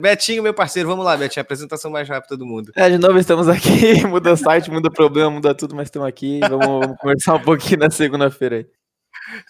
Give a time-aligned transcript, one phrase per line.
[0.00, 2.70] Betinho, meu parceiro, vamos lá, Betinho, apresentação mais rápida do mundo.
[2.76, 6.06] É, de novo estamos aqui, muda o site, muda o problema, muda tudo, mas estamos
[6.06, 8.66] aqui, vamos, vamos conversar um pouquinho na segunda-feira aí.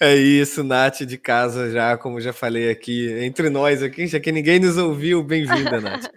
[0.00, 4.32] É isso, Nath de casa já, como já falei aqui, entre nós aqui, já que
[4.32, 6.10] ninguém nos ouviu, bem-vinda, Nath.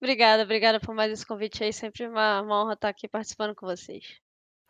[0.00, 3.64] obrigada, obrigada por mais esse convite aí, sempre uma, uma honra estar aqui participando com
[3.64, 4.21] vocês.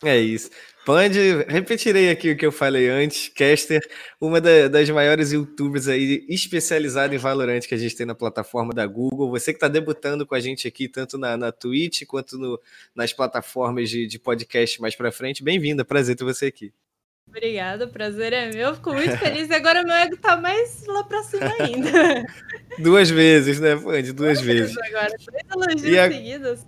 [0.02, 0.50] É isso.
[0.84, 3.28] Pande, repetirei aqui o que eu falei antes.
[3.28, 3.80] Caster,
[4.20, 8.72] uma da, das maiores youtubers aí especializada em Valorant que a gente tem na plataforma
[8.74, 9.30] da Google.
[9.30, 12.60] Você que está debutando com a gente aqui, tanto na, na Twitch quanto no,
[12.96, 15.44] nas plataformas de, de podcast mais para frente.
[15.44, 16.72] Bem-vinda, prazer ter você aqui.
[17.28, 18.74] Obrigada, prazer é meu.
[18.74, 19.48] Fico muito feliz.
[19.48, 22.26] E agora meu ego tá mais lá pra cima ainda.
[22.82, 24.12] duas vezes, né, Pande?
[24.12, 24.76] Duas, duas vezes.
[24.78, 26.10] Agora, três elogios a...
[26.10, 26.66] seguidos.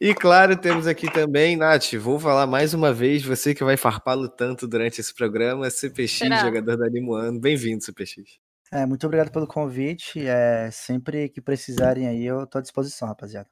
[0.00, 4.30] E claro, temos aqui também, Nath, vou falar mais uma vez, você que vai farpá-lo
[4.30, 6.38] tanto durante esse programa, CPX, Será?
[6.38, 7.38] jogador da Limoano.
[7.38, 8.38] Bem-vindo, CPX.
[8.72, 10.26] É, muito obrigado pelo convite.
[10.26, 13.46] É, sempre que precisarem aí, eu estou à disposição, rapaziada.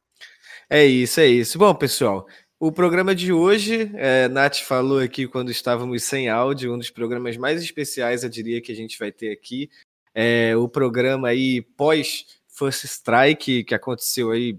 [0.70, 1.58] É isso, é isso.
[1.58, 2.27] Bom, pessoal,
[2.58, 7.36] o programa de hoje, é, Nath falou aqui quando estávamos sem áudio, um dos programas
[7.36, 9.69] mais especiais, eu diria, que a gente vai ter aqui.
[10.14, 14.58] É, o programa aí pós First Strike, que aconteceu aí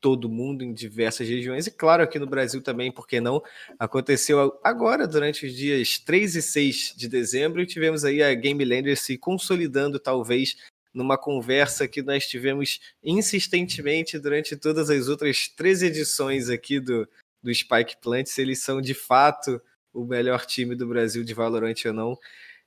[0.00, 3.42] todo mundo, em diversas regiões, e claro, aqui no Brasil também, porque não?
[3.78, 8.64] Aconteceu agora, durante os dias 3 e 6 de dezembro, e tivemos aí a Game
[8.64, 10.56] Lander se consolidando, talvez,
[10.92, 17.08] numa conversa que nós tivemos insistentemente durante todas as outras três edições aqui do,
[17.42, 19.60] do Spike Plant, se eles são de fato
[19.92, 22.18] o melhor time do Brasil de Valorant ou não.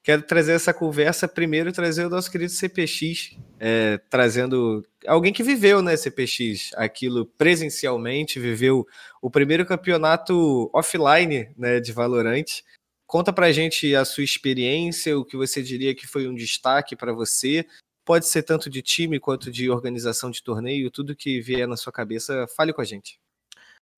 [0.03, 5.81] Quero trazer essa conversa, primeiro trazer o nosso querido CPX, é, trazendo alguém que viveu,
[5.81, 8.85] né, CPX, aquilo presencialmente, viveu
[9.21, 12.61] o primeiro campeonato offline, né, de Valorant.
[13.07, 17.13] Conta pra gente a sua experiência, o que você diria que foi um destaque para
[17.13, 17.65] você.
[18.03, 21.93] Pode ser tanto de time quanto de organização de torneio, tudo que vier na sua
[21.93, 23.17] cabeça, fale com a gente.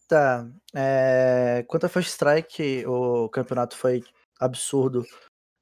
[0.08, 0.48] Tá.
[0.76, 1.66] É...
[1.68, 4.04] Quanto a First Strike, o campeonato foi
[4.40, 5.04] absurdo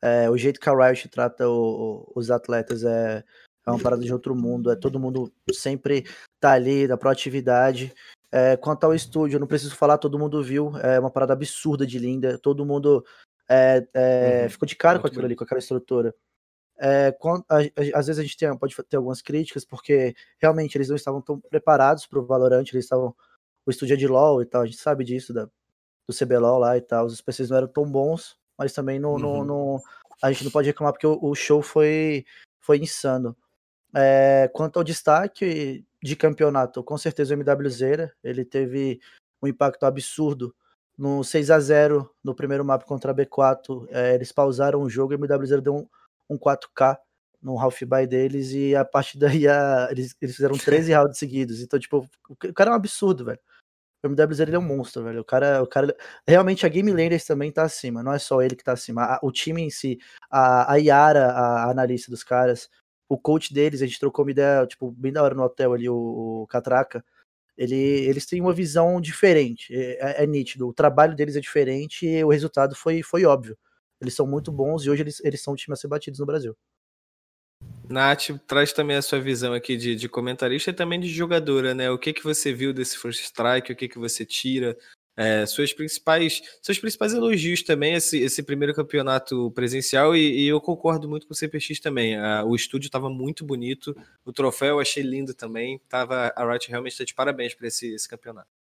[0.04, 3.24] é, o jeito que a Riot trata o, os atletas é,
[3.66, 4.72] é uma parada de outro mundo.
[4.72, 6.06] É todo mundo sempre
[6.40, 7.94] tá ali, da proatividade.
[8.32, 10.78] É, quanto ao estúdio, não preciso falar, todo mundo viu.
[10.78, 12.38] É uma parada absurda de linda.
[12.38, 13.06] Todo mundo
[13.50, 14.50] é, é, uhum.
[14.50, 15.28] ficou de cara Muito com aquilo bem.
[15.28, 16.14] ali, com aquela estrutura.
[16.80, 20.76] É, quando, a, a, às vezes a gente tem, pode ter algumas críticas, porque realmente
[20.76, 23.16] eles não estavam tão preparados para o Valorant, eles estavam.
[23.66, 26.76] O estúdio é de LOL e tal, a gente sabe disso, da, do CBLOL lá
[26.76, 27.06] e tal.
[27.06, 29.44] Os PCs não eram tão bons mas também não, uhum.
[29.44, 29.82] não,
[30.22, 32.26] a gente não pode reclamar porque o, o show foi,
[32.60, 33.36] foi insano.
[33.96, 39.00] É, quanto ao destaque de campeonato, com certeza o MWZ, ele teve
[39.42, 40.56] um impacto absurdo
[40.98, 43.88] no 6 a 0 no primeiro mapa contra a B4.
[43.90, 45.88] É, eles pausaram o jogo e o MWZ deu um,
[46.30, 46.98] um 4K
[47.42, 51.62] no half by deles e a partir daí a, eles, eles fizeram 13 rounds seguidos.
[51.62, 53.40] Então, tipo, o cara é um absurdo, velho.
[54.04, 55.22] O MWZ ele é um monstro, velho.
[55.22, 55.96] O cara, o cara.
[56.28, 58.04] Realmente a Game Landers também tá acima.
[58.04, 59.20] Não é só ele que tá acima.
[59.22, 59.98] o time em si,
[60.30, 62.70] a, a Yara, a, a analista dos caras,
[63.14, 65.88] o coach deles, a gente trocou uma ideia, tipo, bem da hora no hotel ali,
[65.90, 67.04] o, o Catraca.
[67.56, 69.74] Ele, eles têm uma visão diferente.
[69.74, 70.68] É, é, é, nítido.
[70.68, 73.58] O trabalho deles é diferente e o resultado foi, foi óbvio.
[74.02, 76.26] Eles são muito bons e hoje eles, eles são um time a ser batidos no
[76.26, 76.58] Brasil.
[77.88, 81.90] Nath, traz também a sua visão aqui de, de comentarista e também de jogadora, né?
[81.92, 84.78] O que que você viu desse First Strike, o que que você tira,
[85.16, 90.60] é, suas principais, seus principais elogios também, esse, esse primeiro campeonato presencial, e, e eu
[90.60, 92.18] concordo muito com o CPX também.
[92.18, 95.80] A, o estúdio estava muito bonito, o troféu eu achei lindo também.
[95.90, 98.63] Tava, a Riot realmente está de parabéns para esse, esse campeonato.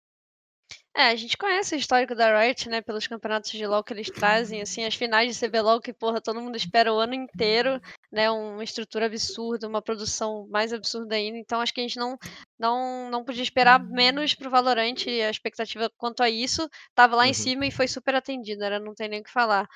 [0.96, 4.10] É, a gente conhece o histórico da Riot, né, pelos campeonatos de LoL que eles
[4.10, 7.80] trazem, assim, as finais de CBLOL que, porra, todo mundo espera o ano inteiro,
[8.10, 12.18] né, uma estrutura absurda, uma produção mais absurda ainda, então acho que a gente não
[12.58, 17.30] não, não podia esperar menos pro Valorant, a expectativa quanto a isso tava lá uhum.
[17.30, 19.68] em cima e foi super atendida, né, não tem nem o que falar.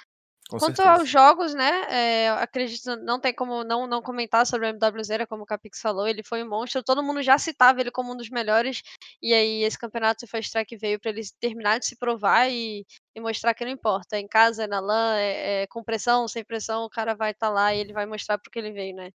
[0.49, 1.01] Com Quanto certeza.
[1.01, 5.45] aos jogos, né, é, acredito, não tem como não, não comentar sobre o MWZ, como
[5.45, 8.29] o Capix falou, ele foi um monstro, todo mundo já citava ele como um dos
[8.29, 8.83] melhores,
[9.23, 12.85] e aí esse campeonato Fast Track veio para ele terminar de se provar e,
[13.15, 16.29] e, mostrar que não importa, é em casa, é na LAN, é, é, com pressão,
[16.29, 18.95] sem pressão, o cara vai estar tá lá e ele vai mostrar porque ele veio,
[18.95, 19.11] né.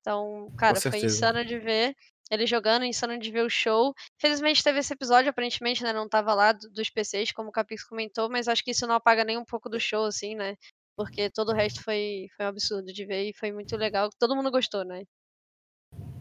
[0.00, 1.94] Então, cara, foi insano de ver
[2.30, 3.94] ele jogando, insano de ver o show.
[4.18, 5.92] Felizmente teve esse episódio, aparentemente, né?
[5.92, 9.24] Não tava lá dos PCs, como o Capix comentou, mas acho que isso não apaga
[9.24, 10.56] nem um pouco do show, assim, né?
[10.96, 14.10] Porque todo o resto foi, foi um absurdo de ver e foi muito legal.
[14.18, 15.04] Todo mundo gostou, né?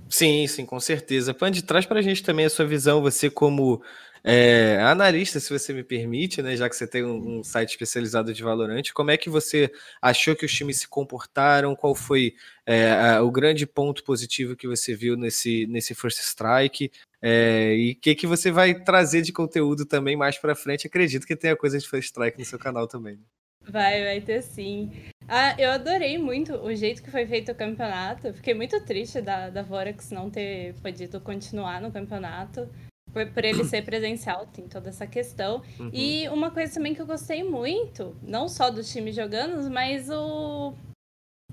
[0.10, 1.34] Sim, sim, com certeza.
[1.34, 3.82] Pande, traz pra gente também a sua visão, você como
[4.24, 8.34] é, analista, se você me permite, né, já que você tem um, um, site especializado
[8.34, 9.72] de Valorant, como é que você
[10.02, 11.76] achou que os times se comportaram?
[11.76, 12.36] Qual foi
[12.66, 16.92] é, a, o grande ponto positivo que você viu nesse, nesse First Strike?
[17.20, 20.86] É, e o que, que você vai trazer de conteúdo também mais para frente?
[20.86, 23.16] Acredito que tenha coisa de First Strike no seu canal também.
[23.16, 23.24] Né?
[23.70, 24.92] Vai, vai ter sim.
[25.28, 28.34] Ah, eu adorei muito o jeito que foi feito o campeonato.
[28.34, 32.70] Fiquei muito triste da, da Vorax não ter podido continuar no campeonato
[33.14, 35.62] por, por ele ser presencial, tem toda essa questão.
[35.80, 35.90] Uhum.
[35.94, 40.74] E uma coisa também que eu gostei muito, não só do time jogando, mas o.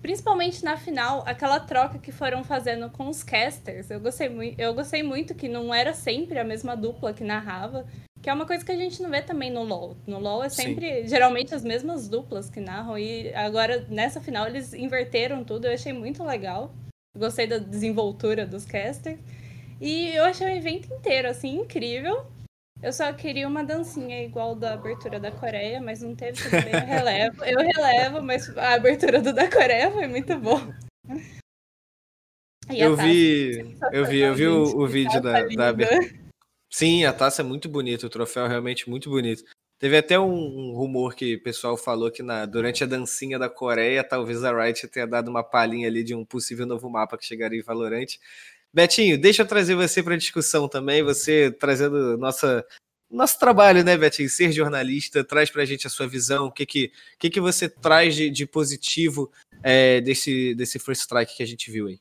[0.00, 3.90] Principalmente na final, aquela troca que foram fazendo com os casters.
[3.90, 7.84] Eu gostei, muito, eu gostei muito que não era sempre a mesma dupla que narrava.
[8.22, 9.96] Que é uma coisa que a gente não vê também no LoL.
[10.06, 11.08] No LoL é sempre, Sim.
[11.08, 12.96] geralmente, as mesmas duplas que narram.
[12.96, 15.66] E agora, nessa final, eles inverteram tudo.
[15.66, 16.72] Eu achei muito legal.
[17.16, 19.18] Gostei da desenvoltura dos casters.
[19.80, 22.26] E eu achei o evento inteiro, assim, incrível.
[22.82, 26.72] Eu só queria uma dancinha igual da abertura da Coreia, mas não teve, tudo bem,
[26.72, 27.44] eu relevo.
[27.44, 30.74] Eu relevo, mas a abertura do da Coreia foi muito boa.
[32.70, 36.28] Eu vi, eu vi, eu vi o, o vídeo da, da abertura.
[36.70, 39.42] Sim, a taça é muito bonita, o troféu é realmente muito bonito.
[39.78, 43.48] Teve até um, um, rumor que o pessoal falou que na, durante a dancinha da
[43.48, 47.24] Coreia, talvez a Riot tenha dado uma palhinha ali de um possível novo mapa que
[47.24, 48.18] chegaria em Valorant.
[48.72, 52.64] Betinho, deixa eu trazer você para a discussão também, você trazendo nossa,
[53.10, 54.28] nosso trabalho, né, Betinho?
[54.28, 57.68] Ser jornalista, traz para a gente a sua visão, o que que, que, que você
[57.68, 59.32] traz de, de positivo
[59.62, 61.98] é, desse, desse First Strike que a gente viu aí?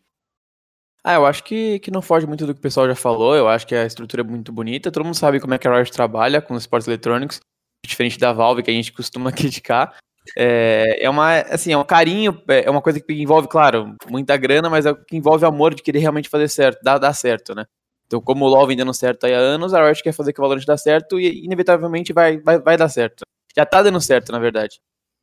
[1.03, 3.47] Ah, eu acho que, que não foge muito do que o pessoal já falou, eu
[3.47, 5.89] acho que a estrutura é muito bonita, todo mundo sabe como é que a Riot
[5.89, 7.39] trabalha com os esportes eletrônicos,
[7.85, 9.97] diferente da Valve, que a gente costuma criticar,
[10.35, 14.35] é, é uma, assim, é um carinho, é, é uma coisa que envolve, claro, muita
[14.37, 17.65] grana, mas é que envolve amor de querer realmente fazer certo, dar, dar certo, né?
[18.07, 20.39] Então, como o LoL vem dando certo aí há anos, a Riot quer fazer que
[20.39, 23.23] o Valorant dê certo e inevitavelmente vai, vai, vai dar certo.
[23.55, 24.79] Já tá dando certo, na verdade.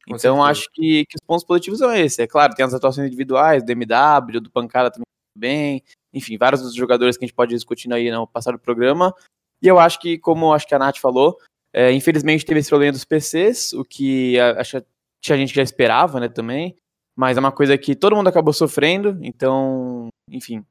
[0.06, 0.50] Com então, certeza.
[0.50, 2.18] acho que, que os pontos positivos são esses.
[2.18, 5.04] É claro, tem as atuações individuais, do MW, do Pancada também
[5.36, 8.60] bem, enfim, vários dos jogadores que a gente pode ir discutindo aí no passado do
[8.60, 9.14] programa.
[9.60, 11.38] E eu acho que, como acho que a Nath falou,
[11.72, 14.82] é, infelizmente teve esse problema dos PCs, o que acho
[15.24, 16.76] tinha gente que já esperava, né, também,
[17.16, 20.62] mas é uma coisa que todo mundo acabou sofrendo, então, enfim,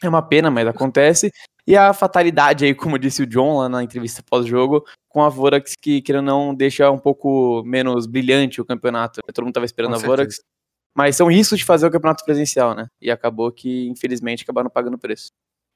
[0.00, 1.32] é uma pena, mas acontece.
[1.66, 5.74] E a fatalidade aí, como disse o John lá na entrevista pós-jogo, com a Vorax,
[5.82, 9.20] que, querendo não, deixa um pouco menos brilhante o campeonato.
[9.34, 10.40] Todo mundo estava esperando com a Vorax.
[10.96, 12.86] Mas são riscos de fazer o campeonato presencial, né?
[13.00, 15.28] E acabou que, infelizmente, acabaram pagando o preço.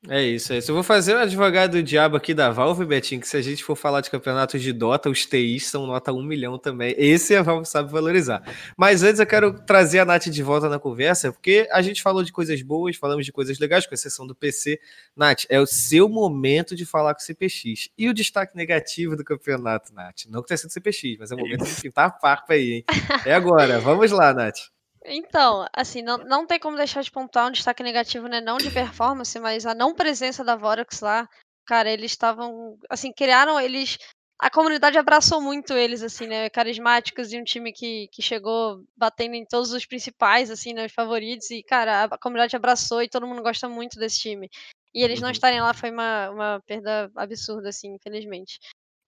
[0.08, 0.69] É isso, é isso.
[0.69, 3.62] Eu vou fazer o advogado do diabo aqui da Valve, Betinho, que se a gente
[3.62, 6.93] for falar de campeonatos de Dota, os TIs são nota 1 milhão também.
[6.99, 8.43] Esse a Valve sabe valorizar.
[8.76, 12.25] Mas antes eu quero trazer a Nath de volta na conversa, porque a gente falou
[12.25, 14.81] de coisas boas, falamos de coisas legais, com exceção do PC.
[15.14, 17.88] Nath, é o seu momento de falar com o CPX.
[17.96, 20.25] E o destaque negativo do campeonato, Nath?
[20.28, 22.84] Não que tenha sido CPX, mas é o momento de pintar a farpa aí, hein?
[23.25, 23.78] É agora.
[23.78, 24.81] Vamos lá, Nath.
[25.04, 28.40] Então, assim, não, não tem como deixar de pontuar um destaque negativo, né?
[28.40, 31.28] Não de performance, mas a não presença da Vorax lá.
[31.66, 32.78] Cara, eles estavam.
[32.88, 33.58] Assim, criaram.
[33.60, 33.99] Eles.
[34.38, 36.50] A comunidade abraçou muito eles, assim, né?
[36.50, 40.87] Carismáticos e um time que, que chegou batendo em todos os principais, assim, né?
[40.87, 41.50] Os favoritos.
[41.50, 44.49] E, cara, a comunidade abraçou e todo mundo gosta muito desse time.
[44.94, 45.32] E eles não uhum.
[45.32, 48.58] estarem lá foi uma, uma perda absurda, assim, infelizmente.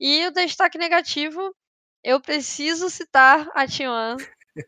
[0.00, 1.54] E o destaque negativo,
[2.02, 4.16] eu preciso citar a T1,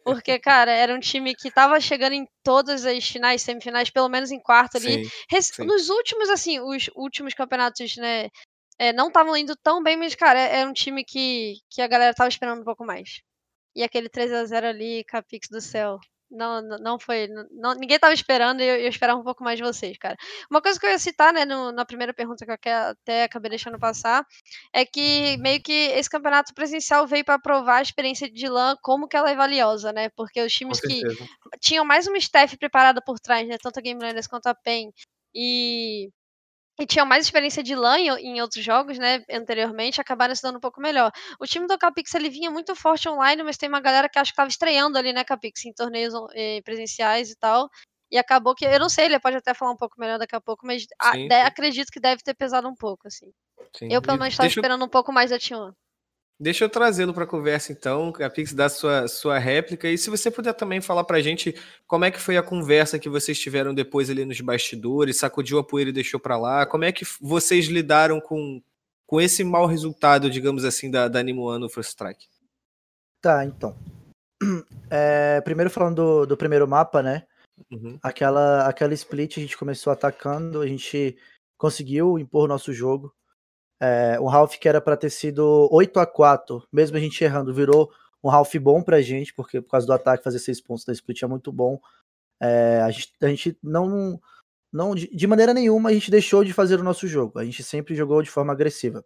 [0.05, 4.31] porque, cara, era um time que tava chegando em todas as finais, semifinais, pelo menos
[4.31, 5.05] em quarto ali.
[5.05, 5.11] Sim,
[5.55, 5.65] sim.
[5.65, 8.29] Nos últimos, assim, os últimos campeonatos, né?
[8.79, 11.87] É, não estavam indo tão bem, mas, cara, era é um time que, que a
[11.87, 13.21] galera tava esperando um pouco mais.
[13.75, 15.99] E aquele 3 a 0 ali, Capix do céu.
[16.31, 17.29] Não, não foi.
[17.53, 20.17] Não, ninguém tava esperando e eu, eu, esperava um pouco mais de vocês, cara.
[20.51, 23.51] Uma coisa que eu ia citar, né, no, na primeira pergunta que eu até acabei
[23.51, 24.27] deixando passar,
[24.73, 29.07] é que meio que esse campeonato presencial veio para provar a experiência de LAN, como
[29.07, 30.09] que ela é valiosa, né?
[30.17, 31.03] Porque os times que
[31.61, 33.57] tinham mais uma staff preparada por trás, né?
[33.63, 34.93] Tanto a Game Landers quanto a PEN.
[35.35, 36.11] E
[36.79, 40.57] e tinham mais experiência de LAN em, em, outros jogos, né, anteriormente, acabaram se dando
[40.57, 41.11] um pouco melhor.
[41.41, 44.33] O time do Capix, ele vinha muito forte online, mas tem uma galera que acho
[44.33, 47.69] que estava estreando ali, né, Capix, em torneios eh, presenciais e tal,
[48.11, 50.41] e acabou que, eu não sei, ele pode até falar um pouco melhor daqui a
[50.41, 53.33] pouco, mas a, de, acredito que deve ter pesado um pouco, assim.
[53.77, 53.89] Sim.
[53.91, 55.73] Eu, pelo menos, estava esperando um pouco mais da T1.
[56.39, 59.89] Deixa eu trazê-lo para a conversa, então, a Pix dá sua, sua réplica.
[59.89, 61.55] E se você puder também falar para a gente
[61.87, 65.65] como é que foi a conversa que vocês tiveram depois ali nos bastidores, sacudiu a
[65.65, 68.63] poeira e deixou para lá, como é que vocês lidaram com,
[69.07, 72.27] com esse mau resultado, digamos assim, da, da Nimuan no First Strike?
[73.23, 73.77] Tá, então.
[74.89, 77.27] É, primeiro falando do, do, primeiro mapa, né?
[77.73, 77.99] Uhum.
[78.01, 81.17] Aquela, aquela split a gente começou atacando, a gente
[81.59, 83.13] conseguiu impor nosso jogo.
[83.81, 87.53] É, um half que era para ter sido 8 a 4 mesmo a gente errando,
[87.53, 87.91] virou
[88.25, 91.23] um half bom pra gente, porque por causa do ataque fazer seis pontos da split
[91.23, 91.79] é muito bom.
[92.41, 94.21] É, a, gente, a gente não,
[94.73, 97.39] não de, de maneira nenhuma a gente deixou de fazer o nosso jogo.
[97.39, 99.05] A gente sempre jogou de forma agressiva.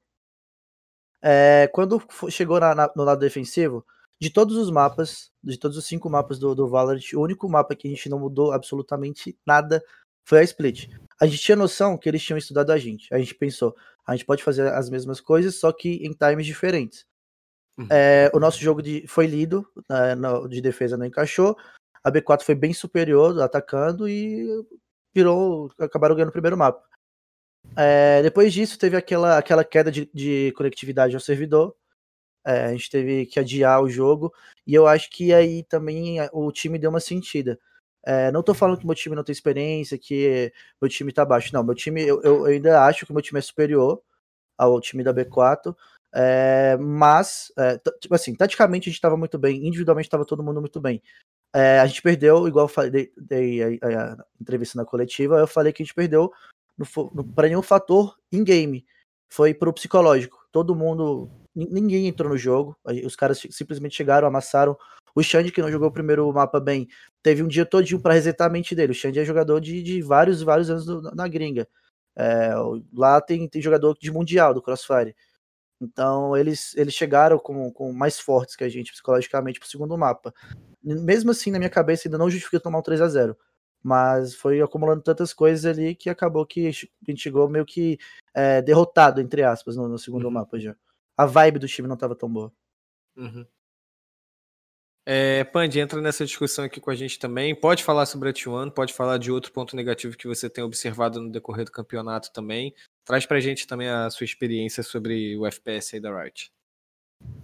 [1.22, 3.84] É, quando chegou na, na, no lado defensivo,
[4.20, 7.74] de todos os mapas, de todos os cinco mapas do, do Valorant, o único mapa
[7.74, 9.82] que a gente não mudou absolutamente nada
[10.30, 10.88] foi a Split.
[11.20, 13.12] A gente tinha noção que eles tinham estudado a gente.
[13.12, 17.04] A gente pensou, a gente pode fazer as mesmas coisas, só que em times diferentes.
[17.76, 17.88] Uhum.
[17.90, 20.14] É, o nosso jogo de, foi lido, né,
[20.48, 21.56] de defesa não encaixou.
[22.04, 24.46] A B4 foi bem superior, atacando, e
[25.12, 25.70] virou.
[25.78, 26.80] acabaram ganhando o primeiro mapa.
[27.76, 31.74] É, depois disso, teve aquela, aquela queda de, de conectividade ao servidor.
[32.46, 34.32] É, a gente teve que adiar o jogo.
[34.64, 37.58] E eu acho que aí também o time deu uma sentida.
[38.04, 41.52] É, não tô falando que meu time não tem experiência, que meu time tá baixo.
[41.52, 44.02] Não, meu time, eu, eu ainda acho que meu time é superior
[44.56, 45.74] ao time da B4.
[46.12, 50.60] É, mas, é, tipo assim, taticamente a gente estava muito bem, individualmente estava todo mundo
[50.60, 51.02] muito bem.
[51.54, 55.72] É, a gente perdeu, igual eu falei, dei, a, a, entrevista na coletiva, eu falei
[55.72, 56.32] que a gente perdeu
[57.34, 58.86] para nenhum fator in game,
[59.28, 60.46] foi pro psicológico.
[60.50, 64.76] Todo mundo, ninguém entrou no jogo, os caras simplesmente chegaram, amassaram.
[65.14, 66.88] O Xande, que não jogou o primeiro mapa bem,
[67.22, 68.92] teve um dia todinho para resetar a mente dele.
[68.92, 71.68] O Xande é jogador de, de vários, vários anos do, na gringa.
[72.16, 72.52] É,
[72.92, 75.14] lá tem, tem jogador de mundial do Crossfire.
[75.80, 80.34] Então eles, eles chegaram com, com mais fortes que a gente psicologicamente pro segundo mapa.
[80.82, 83.36] Mesmo assim, na minha cabeça, ainda não justifica tomar um 3 a 0
[83.82, 87.98] Mas foi acumulando tantas coisas ali que acabou que a gente chegou meio que
[88.34, 90.30] é, derrotado, entre aspas, no, no segundo uhum.
[90.30, 90.76] mapa já.
[91.16, 92.52] A vibe do time não estava tão boa.
[93.16, 93.46] Uhum.
[95.12, 97.52] É, Pandy, entra nessa discussão aqui com a gente também.
[97.52, 101.20] Pode falar sobre a T1, pode falar de outro ponto negativo que você tem observado
[101.20, 102.72] no decorrer do campeonato também.
[103.04, 106.52] Traz pra gente também a sua experiência sobre o FPS aí da Riot.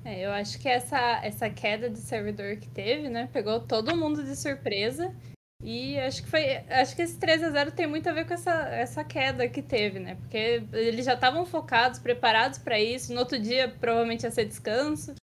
[0.05, 4.23] É, eu acho que essa, essa queda de servidor que teve, né, pegou todo mundo
[4.23, 5.13] de surpresa.
[5.61, 6.59] E acho que foi.
[6.69, 9.61] Acho que esse 3 a 0 tem muito a ver com essa, essa queda que
[9.61, 10.15] teve, né?
[10.15, 13.13] Porque eles já estavam focados, preparados para isso.
[13.13, 15.17] No outro dia, provavelmente ia ser descanso.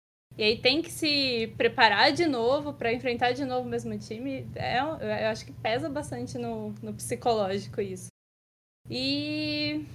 [0.41, 4.47] E aí tem que se preparar de novo para enfrentar de novo o mesmo time.
[4.55, 8.07] É, eu acho que pesa bastante no, no psicológico isso.
[8.89, 9.85] E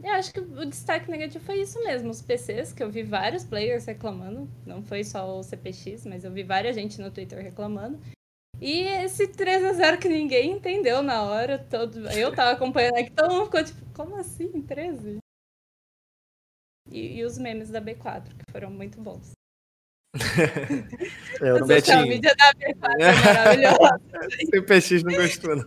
[0.00, 3.42] eu acho que o destaque negativo foi isso mesmo, os PCs, que eu vi vários
[3.42, 7.98] players reclamando, não foi só o CPX, mas eu vi várias gente no Twitter reclamando.
[8.60, 13.10] E esse 3 a 0 que ninguém entendeu na hora, todo, eu tava acompanhando aqui,
[13.10, 15.18] todo mundo ficou tipo, como assim, 13?
[16.92, 19.35] E, e os memes da B4, que foram muito bons.
[21.40, 21.98] Eu não Betinho.
[21.98, 24.00] A mídia da B4 é maravilhosa.
[24.50, 25.66] CPX não gostou, não.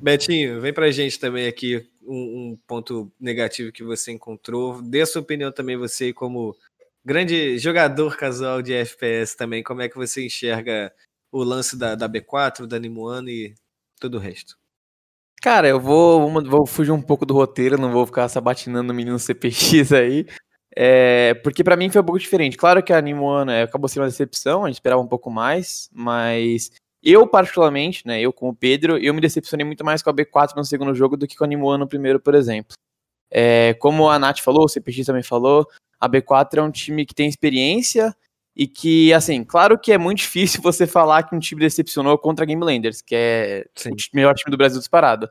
[0.00, 2.14] Betinho, vem pra gente também aqui um,
[2.52, 4.80] um, ponto negativo que você encontrou.
[4.82, 6.56] Dê a sua opinião também, você, como
[7.04, 10.92] grande jogador casual de FPS também, como é que você enxerga
[11.30, 13.54] o lance da, da B4, da Nimuano e
[14.00, 14.58] todo o resto?
[15.42, 19.18] Cara, eu vou, vou fugir um pouco do roteiro, não vou ficar sabatinando o menino
[19.18, 20.26] CPX aí.
[20.76, 22.56] É, porque para mim foi um pouco diferente.
[22.56, 25.88] Claro que a Nimuano é, acabou sendo uma decepção, a gente esperava um pouco mais,
[25.92, 26.70] mas
[27.02, 30.64] eu, particularmente, né, eu como Pedro, eu me decepcionei muito mais com a B4 no
[30.64, 32.74] segundo jogo do que com a Nimuano no primeiro, por exemplo.
[33.30, 35.66] É, como a Nath falou, o CPX também falou,
[35.98, 38.14] a B4 é um time que tem experiência
[38.56, 42.44] e que, assim, claro que é muito difícil você falar que um time decepcionou contra
[42.44, 43.90] a Game Landers, que é Sim.
[43.90, 45.28] o melhor time do Brasil disparado.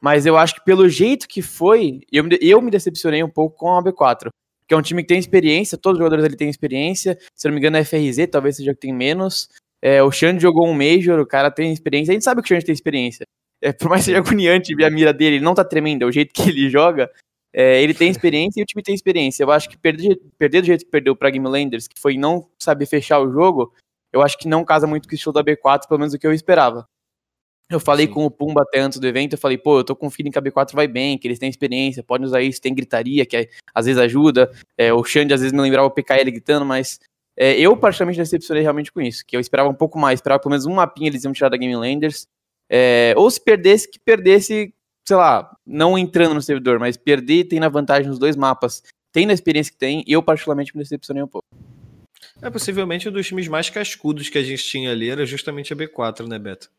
[0.00, 3.76] Mas eu acho que pelo jeito que foi, eu, eu me decepcionei um pouco com
[3.76, 4.28] a B4
[4.72, 7.18] que é um time que tem experiência, todos os jogadores ali têm experiência.
[7.36, 9.50] Se não me engano, a FRZ talvez seja que tem menos.
[9.82, 12.10] É, o Xande jogou um Major, o cara tem experiência.
[12.10, 13.26] A gente sabe que o Xande tem experiência.
[13.60, 16.06] É, por mais que seja agoniante ver a mira dele, ele não tá tremendo, é
[16.06, 17.10] o jeito que ele joga.
[17.52, 19.44] É, ele tem experiência e o time tem experiência.
[19.44, 22.48] Eu acho que perder, perder do jeito que perdeu para Game Landers, que foi não
[22.58, 23.74] saber fechar o jogo,
[24.10, 26.26] eu acho que não casa muito com o estilo da B4, pelo menos o que
[26.26, 26.88] eu esperava.
[27.70, 28.12] Eu falei Sim.
[28.12, 30.30] com o Pumba até antes do evento, eu falei, pô, eu tô com o feeling
[30.30, 33.36] que a B4 vai bem, que eles têm experiência, podem usar isso, tem gritaria, que
[33.36, 34.50] é, às vezes ajuda.
[34.76, 37.00] É, o Xande às vezes me lembrava o PKL gritando, mas
[37.36, 40.50] é, eu particularmente decepcionei realmente com isso, que eu esperava um pouco mais, esperava pelo
[40.50, 42.26] menos um mapinha eles iam tirar da Game Landers.
[42.68, 44.74] É, ou se perdesse, que perdesse,
[45.06, 49.26] sei lá, não entrando no servidor, mas perder tem na vantagem nos dois mapas, tem
[49.26, 51.46] na experiência que tem, eu particularmente me decepcionei um pouco.
[52.40, 55.76] É, possivelmente um dos times mais cascudos que a gente tinha ali era justamente a
[55.76, 56.70] B4, né, Beto?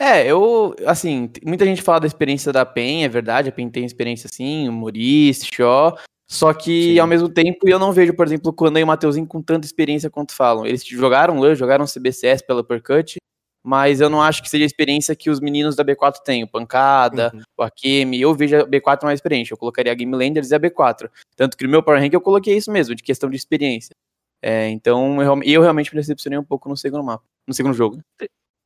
[0.00, 3.84] É, eu, assim, muita gente fala da experiência da PEN, é verdade, a PEN tem
[3.84, 5.98] experiência assim, o Murice, Shaw,
[6.30, 6.98] só que Sim.
[7.00, 10.08] ao mesmo tempo eu não vejo, por exemplo, quando e o Mateuzinho com tanta experiência
[10.08, 10.66] quanto falam.
[10.66, 13.16] Eles jogaram LAN, jogaram CBCS pela Uppercut,
[13.64, 16.48] mas eu não acho que seja a experiência que os meninos da B4 têm, o
[16.48, 17.42] Pancada, uhum.
[17.58, 20.60] o Akemi, eu vejo a B4 mais experiente, eu colocaria a Game Landers e a
[20.60, 23.94] B4, tanto que no meu Power Rank eu coloquei isso mesmo, de questão de experiência.
[24.40, 27.98] É, então eu, eu, realmente me decepcionei um pouco no segundo mapa, no segundo jogo.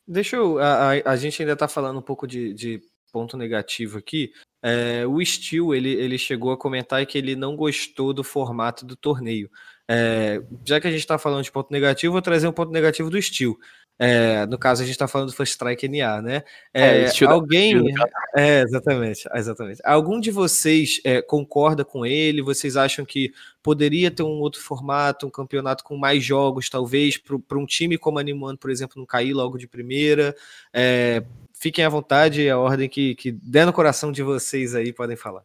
[0.06, 2.82] Deixa eu, a, a, a gente ainda tá falando um pouco de, de
[3.12, 4.32] ponto negativo aqui,
[4.62, 8.96] é, o Steel ele, ele chegou a comentar que ele não gostou do formato do
[8.96, 9.50] torneio.
[9.88, 13.10] É, já que a gente está falando de ponto negativo, vou trazer um ponto negativo
[13.10, 13.56] do Steel.
[14.04, 16.42] É, no caso, a gente está falando do First Strike NA, né?
[16.74, 17.94] É, é alguém.
[18.34, 19.80] É, exatamente, exatamente.
[19.84, 22.42] Algum de vocês é, concorda com ele?
[22.42, 23.32] Vocês acham que
[23.62, 28.18] poderia ter um outro formato, um campeonato com mais jogos, talvez, para um time como
[28.18, 30.34] Animando, por exemplo, não cair logo de primeira?
[30.72, 35.16] É, fiquem à vontade, a ordem que, que der no coração de vocês aí podem
[35.16, 35.44] falar.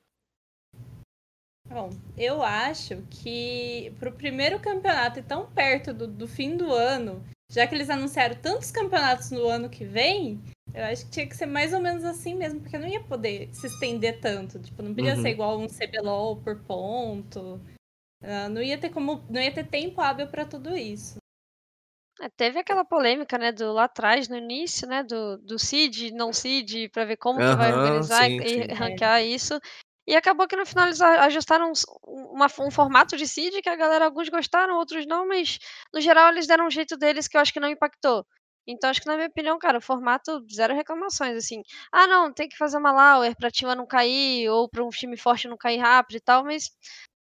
[1.70, 6.74] Bom, eu acho que para o primeiro campeonato e tão perto do, do fim do
[6.74, 10.42] ano, já que eles anunciaram tantos campeonatos no ano que vem,
[10.74, 13.50] eu acho que tinha que ser mais ou menos assim mesmo, porque não ia poder
[13.54, 14.60] se estender tanto.
[14.60, 15.22] Tipo, não podia uhum.
[15.22, 17.62] ser igual um CBLOL por ponto.
[18.22, 19.24] Uh, não ia ter como.
[19.30, 21.18] Não ia ter tempo hábil para tudo isso.
[22.20, 26.34] É, teve aquela polêmica, né, do lá atrás, no início, né, do, do CID, não
[26.34, 28.74] CID, para ver como uhum, que vai organizar sim, e, sim.
[28.74, 29.60] ranquear isso.
[30.08, 31.72] E acabou que no final eles ajustaram
[32.06, 35.60] uma, um formato de seed que a galera, alguns gostaram, outros não, mas
[35.94, 38.26] no geral eles deram um jeito deles que eu acho que não impactou.
[38.66, 41.62] Então, acho que, na minha opinião, cara, o formato, zero reclamações, assim.
[41.92, 45.16] Ah, não, tem que fazer uma Lauer pra time não cair, ou pra um time
[45.18, 46.70] forte não cair rápido e tal, mas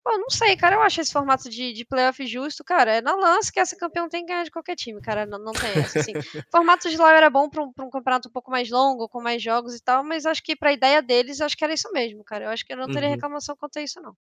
[0.03, 0.75] Pô, não sei, cara.
[0.75, 2.95] Eu acho esse formato de, de playoff justo, cara.
[2.95, 5.25] É na lance que essa campeão tem que ganhar de qualquer time, cara.
[5.25, 6.13] Não, não tem essa, assim.
[6.51, 9.21] formato de lá era bom pra um, pra um campeonato um pouco mais longo, com
[9.21, 12.23] mais jogos e tal, mas acho que pra ideia deles, acho que era isso mesmo,
[12.23, 12.45] cara.
[12.45, 13.15] Eu acho que eu não teria uhum.
[13.15, 14.15] reclamação quanto a isso, não.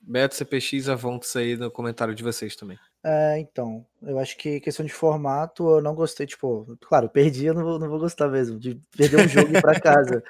[0.00, 2.78] Beto CPX, avonte aí no comentário de vocês também.
[3.06, 7.52] É, então, eu acho que questão de formato, eu não gostei, tipo, claro, perdi, eu
[7.52, 10.24] não vou, não vou gostar mesmo, de perder um jogo e ir pra casa.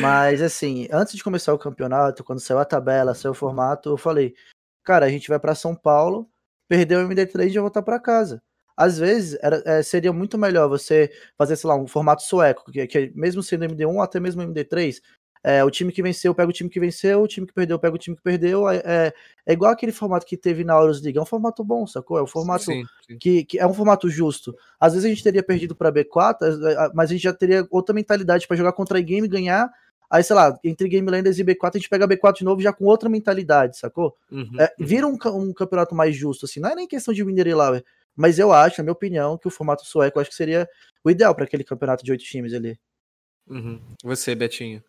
[0.00, 3.96] Mas, assim, antes de começar o campeonato, quando saiu a tabela, saiu o formato, eu
[3.96, 4.32] falei,
[4.84, 6.30] cara, a gente vai para São Paulo,
[6.68, 8.40] perdeu o MD3 e já voltar para casa.
[8.76, 12.86] Às vezes, era, é, seria muito melhor você fazer, sei lá, um formato sueco, que,
[12.86, 15.00] que mesmo sendo MD1, até mesmo MD3,
[15.46, 17.94] é, o time que venceu pega o time que venceu, o time que perdeu pega
[17.94, 18.66] o time que perdeu.
[18.66, 19.12] É,
[19.46, 21.18] é, igual aquele formato que teve na Euros League.
[21.18, 22.16] É um formato bom, sacou?
[22.16, 23.18] É um formato sim, sim.
[23.18, 24.56] Que, que, é um formato justo.
[24.80, 26.38] Às vezes a gente teria perdido para B4,
[26.94, 29.70] mas a gente já teria outra mentalidade para jogar contra a game e ganhar.
[30.10, 32.72] Aí, sei lá, entre Game Landers e B4, a gente pega B4 de novo já
[32.72, 34.16] com outra mentalidade, sacou?
[34.30, 34.86] Uhum, é, uhum.
[34.86, 36.60] vira um, um, campeonato mais justo, assim.
[36.60, 37.84] Não é nem questão de winner e lower,
[38.16, 40.68] mas eu acho, na minha opinião, que o formato sueco acho que seria
[41.02, 42.78] o ideal para aquele campeonato de oito times ali.
[43.46, 43.80] Uhum.
[44.04, 44.82] Você, Betinho.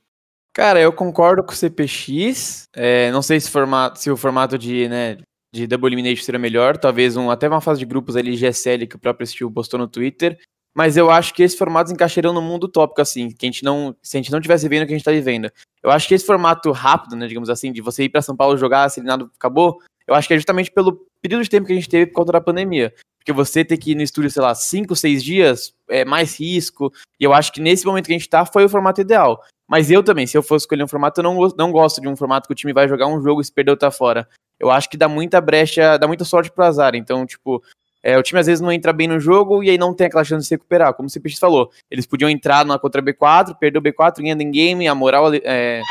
[0.55, 2.69] Cara, eu concordo com o CPX.
[2.73, 5.17] É, não sei se, formato, se o formato de, né,
[5.53, 6.77] de Double Elimination seria melhor.
[6.77, 9.85] Talvez um, até uma fase de grupos ali, GSL, que o próprio Steel postou no
[9.85, 10.39] Twitter.
[10.73, 13.93] Mas eu acho que esses formatos encaixariam no mundo tópico, assim, que a gente não.
[14.01, 15.51] Se a gente não tivesse vivendo o que a gente tá vivendo.
[15.83, 18.57] Eu acho que esse formato rápido, né, digamos assim, de você ir para São Paulo
[18.57, 21.75] jogar, se nada acabou, eu acho que é justamente pelo período de tempo que a
[21.75, 22.93] gente teve por conta da pandemia.
[23.19, 26.93] Porque você ter que ir no estúdio, sei lá, 5, 6 dias, é mais risco.
[27.19, 29.41] E eu acho que nesse momento que a gente tá, foi o formato ideal.
[29.67, 32.15] Mas eu também, se eu fosse escolher um formato, eu não, não gosto de um
[32.15, 34.27] formato que o time vai jogar um jogo e se perdeu tá fora.
[34.59, 36.95] Eu acho que dá muita brecha, dá muita sorte pro azar.
[36.95, 37.63] Então, tipo,
[38.03, 40.23] é, o time às vezes não entra bem no jogo e aí não tem aquela
[40.23, 40.93] chance de se recuperar.
[40.93, 44.51] Como o CPX falou, eles podiam entrar na contra B4, perder o B4, ganhando em
[44.51, 45.81] game, a moral é,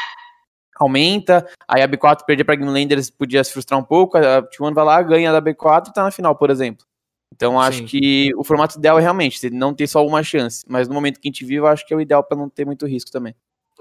[0.77, 1.47] aumenta.
[1.69, 4.17] Aí a B4 perder pra Game Landers podia se frustrar um pouco.
[4.17, 6.87] A T1 vai lá, ganha da B4 e tá na final, por exemplo.
[7.35, 7.87] Então acho Sim.
[7.87, 10.65] que o formato ideal é realmente não ter só uma chance.
[10.69, 12.49] Mas no momento que a gente vive, eu acho que é o ideal para não
[12.49, 13.35] ter muito risco também.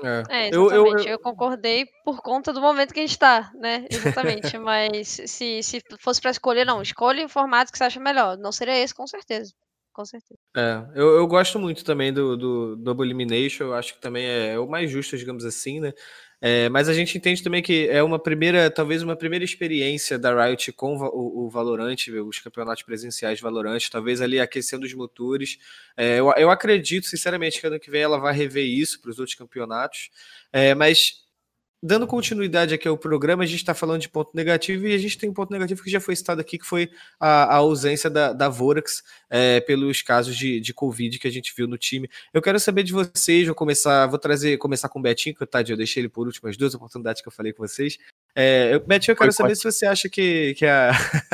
[0.03, 0.55] É, é exatamente.
[0.55, 1.19] Eu, eu, eu...
[1.19, 3.85] concordei por conta do momento que a gente tá, né?
[3.89, 4.57] Exatamente.
[4.59, 8.37] Mas se, se fosse para escolher, não, escolhe o formato que você acha melhor.
[8.37, 9.53] Não seria esse, com certeza.
[9.93, 10.39] Com certeza.
[10.57, 14.53] É, eu, eu gosto muito também do, do Double Elimination, eu acho que também é,
[14.53, 15.93] é o mais justo, digamos assim, né?
[16.45, 20.45] É, mas a gente entende também que é uma primeira, talvez uma primeira experiência da
[20.45, 21.95] Riot com o, o Valorant,
[22.27, 25.57] os campeonatos presenciais de Valorant, talvez ali aquecendo os motores.
[25.95, 29.19] É, eu, eu acredito, sinceramente, que ano que vem ela vai rever isso para os
[29.19, 30.09] outros campeonatos.
[30.51, 31.23] É, mas
[31.83, 35.17] dando continuidade aqui ao programa, a gente está falando de ponto negativo e a gente
[35.17, 38.31] tem um ponto negativo que já foi citado aqui, que foi a, a ausência da,
[38.31, 42.09] da Vorax é, pelos casos de, de Covid que a gente viu no time.
[42.33, 45.73] Eu quero saber de vocês, vou começar, vou trazer, começar com o Betinho, que tadinho,
[45.73, 47.97] eu deixei ele por último, as duas oportunidades que eu falei com vocês.
[48.33, 50.93] É, Betinho, eu quero foi saber se você acha que, que a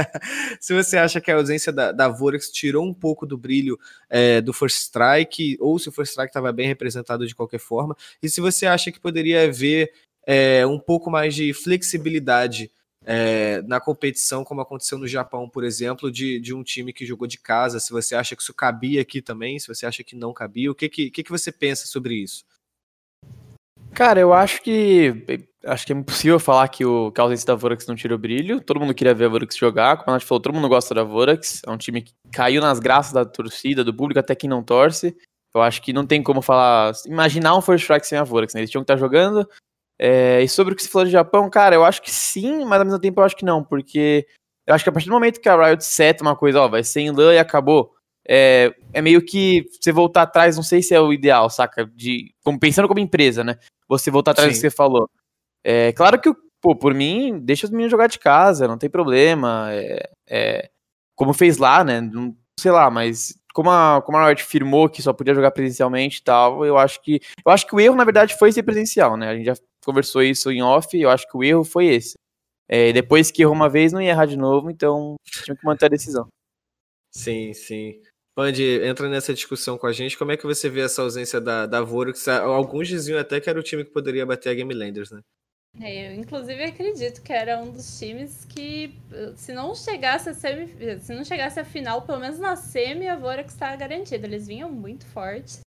[0.60, 4.42] se você acha que a ausência da, da Vorax tirou um pouco do brilho é,
[4.42, 8.28] do First Strike, ou se o First Strike estava bem representado de qualquer forma, e
[8.28, 9.92] se você acha que poderia haver
[10.32, 12.70] é, um pouco mais de flexibilidade
[13.04, 17.28] é, na competição, como aconteceu no Japão, por exemplo, de, de um time que jogou
[17.28, 20.32] de casa, se você acha que isso cabia aqui também, se você acha que não
[20.32, 22.46] cabia, o que, que, que, você pensa sobre isso?
[23.92, 25.26] Cara, eu acho que
[25.66, 28.20] acho que é impossível falar que o que a ausência da Vorax não tira o
[28.20, 28.62] brilho.
[28.62, 31.04] Todo mundo queria ver a Vorax jogar, como a gente falou, todo mundo gosta da
[31.04, 31.64] Vorax.
[31.66, 35.18] É um time que caiu nas graças da torcida, do público, até quem não torce.
[35.56, 38.60] Eu acho que não tem como falar, imaginar um First Strike sem a Vorax, né?
[38.62, 39.50] Eles tinham que estar jogando.
[40.00, 42.80] É, e sobre o que se falou de Japão, cara, eu acho que sim, mas
[42.80, 44.26] ao mesmo tempo eu acho que não, porque
[44.66, 46.84] eu acho que a partir do momento que a Riot seta uma coisa, ó, vai
[46.84, 47.92] ser em LAN e acabou,
[48.28, 51.86] é, é meio que você voltar atrás, não sei se é o ideal, saca?
[51.94, 53.58] De, como, pensando como empresa, né?
[53.88, 54.54] Você voltar atrás Sim.
[54.54, 55.10] do que você falou.
[55.64, 56.32] É claro que,
[56.62, 59.70] pô, por mim, deixa os meninos jogar de casa, não tem problema.
[59.72, 60.70] É, é,
[61.16, 62.00] como fez lá, né?
[62.00, 66.20] Não, sei lá, mas como a, como a Riot firmou que só podia jogar presencialmente
[66.20, 67.20] e tal, eu acho que.
[67.44, 69.30] Eu acho que o erro, na verdade, foi ser presencial, né?
[69.30, 69.56] A gente já
[69.90, 72.14] conversou isso em off, eu acho que o erro foi esse.
[72.68, 75.88] É, depois que errou uma vez, não ia errar de novo, então tinha que manter
[75.88, 76.28] a decisão.
[77.12, 78.00] Sim, sim.
[78.36, 80.18] Pande, entra nessa discussão com a gente.
[80.18, 82.28] Como é que você vê essa ausência da, da Vorux?
[82.28, 85.22] Alguns diziam até que era o time que poderia bater a Game Landers, né?
[85.82, 88.96] É, eu, inclusive, acredito que era um dos times que,
[89.36, 90.68] se não chegasse a semi,
[91.00, 94.26] se não chegasse a final, pelo menos na semi, a Vorax estava garantida.
[94.26, 95.60] Eles vinham muito fortes.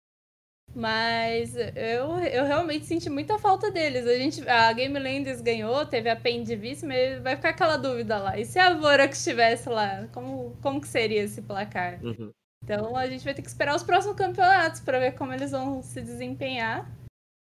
[0.74, 4.06] Mas eu, eu realmente senti muita falta deles.
[4.06, 7.76] A, gente, a Game Landers ganhou, teve a PEN de vice, mas vai ficar aquela
[7.76, 8.38] dúvida lá.
[8.38, 11.98] E se a Vorax estivesse lá, como, como que seria esse placar?
[12.04, 12.30] Uhum.
[12.62, 15.82] Então a gente vai ter que esperar os próximos campeonatos para ver como eles vão
[15.82, 16.88] se desempenhar.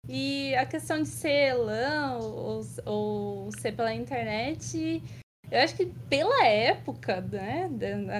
[0.08, 5.00] E a questão de ser LAN ou, ou ser pela internet,
[5.48, 7.68] eu acho que pela época, né,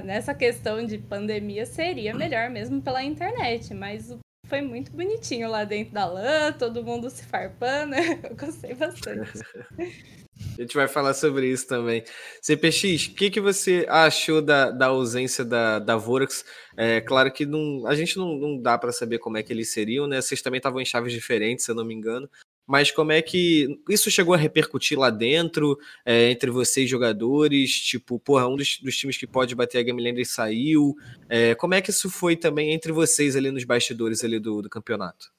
[0.05, 4.17] nessa questão de pandemia, seria melhor mesmo pela internet, mas
[4.53, 9.31] foi muito bonitinho lá dentro da LAN, todo mundo se farpando, eu gostei bastante.
[10.59, 12.05] A gente vai falar sobre isso também.
[12.43, 16.45] CPX, o que, que você achou da, da ausência da, da Vorax?
[16.77, 19.73] É claro que não, a gente não, não dá para saber como é que eles
[19.73, 20.21] seriam, né?
[20.21, 22.29] Vocês também estavam em chaves diferentes, se eu não me engano.
[22.73, 27.71] Mas como é que isso chegou a repercutir lá dentro, é, entre vocês jogadores?
[27.71, 30.97] Tipo, porra, um dos, dos, times que pode bater a Game saiu.
[31.29, 34.71] É, como é que isso foi também entre vocês ali nos bastidores ali do, do
[34.71, 35.31] campeonato?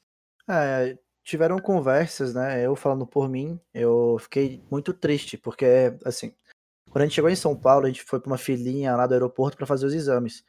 [0.47, 2.63] É, tiveram conversas, né?
[2.63, 5.65] Eu falando por mim, eu fiquei muito triste, porque,
[6.05, 6.35] assim,
[6.91, 9.13] quando a gente chegou em São Paulo, a gente foi pra uma filinha lá do
[9.15, 10.45] aeroporto para fazer os exames.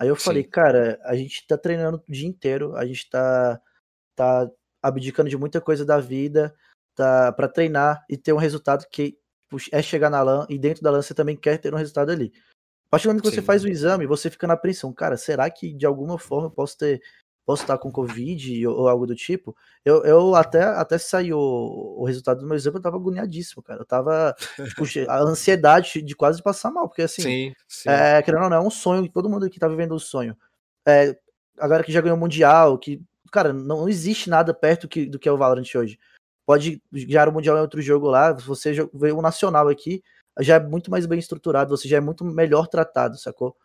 [0.00, 0.24] Aí eu Sim.
[0.24, 3.60] falei, cara, a gente tá treinando o dia inteiro, a gente tá,
[4.16, 4.50] tá
[4.88, 6.54] abdicando de muita coisa da vida
[6.94, 9.18] tá, para treinar e ter um resultado que
[9.70, 12.32] é chegar na LAN e dentro da LAN você também quer ter um resultado ali.
[12.86, 13.36] A partir do momento que Sim.
[13.36, 14.92] você faz o exame, você fica na apreensão.
[14.92, 17.00] Cara, será que de alguma forma eu posso ter
[17.44, 19.56] posso estar com Covid ou, ou algo do tipo.
[19.84, 23.80] Eu, eu até, até saiu o, o resultado do meu exame, eu tava agoniadíssimo, cara.
[23.80, 24.34] Eu tava.
[24.56, 27.22] Tipo, a ansiedade de quase passar mal, porque assim.
[27.22, 27.88] Sim, sim.
[27.88, 30.36] É, querendo ou não, é um sonho, todo mundo aqui tá vivendo o um sonho.
[30.86, 31.16] É,
[31.58, 33.00] agora que já ganhou o Mundial, que.
[33.34, 35.98] Cara, não existe nada perto que, do que é o Valorant hoje.
[36.46, 40.04] Pode ganhar o Mundial em outro jogo lá, você vê o Nacional aqui,
[40.38, 43.56] já é muito mais bem estruturado, você já é muito melhor tratado, sacou?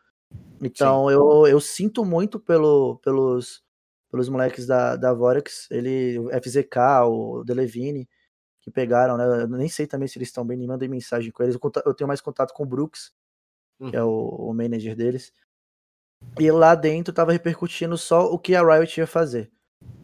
[0.60, 3.62] Então eu, eu sinto muito pelo, pelos,
[4.10, 8.10] pelos moleques da, da Vorax, ele, o FZK, o Delevine,
[8.60, 9.43] que pegaram, né?
[9.43, 11.55] Eu nem sei também se eles estão bem, nem mandei mensagem com eles.
[11.55, 13.12] Eu, eu tenho mais contato com o Brooks,
[13.79, 13.91] uhum.
[13.91, 15.32] que é o, o, manager deles.
[16.39, 19.51] E lá dentro tava repercutindo só o que a Riot ia fazer.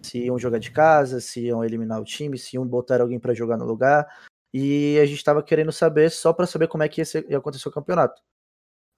[0.02, 3.34] Se iam jogar de casa, se iam eliminar o time, se iam botar alguém para
[3.34, 4.08] jogar no lugar.
[4.54, 7.38] E a gente tava querendo saber só para saber como é que ia, ser, ia
[7.38, 8.22] acontecer o campeonato.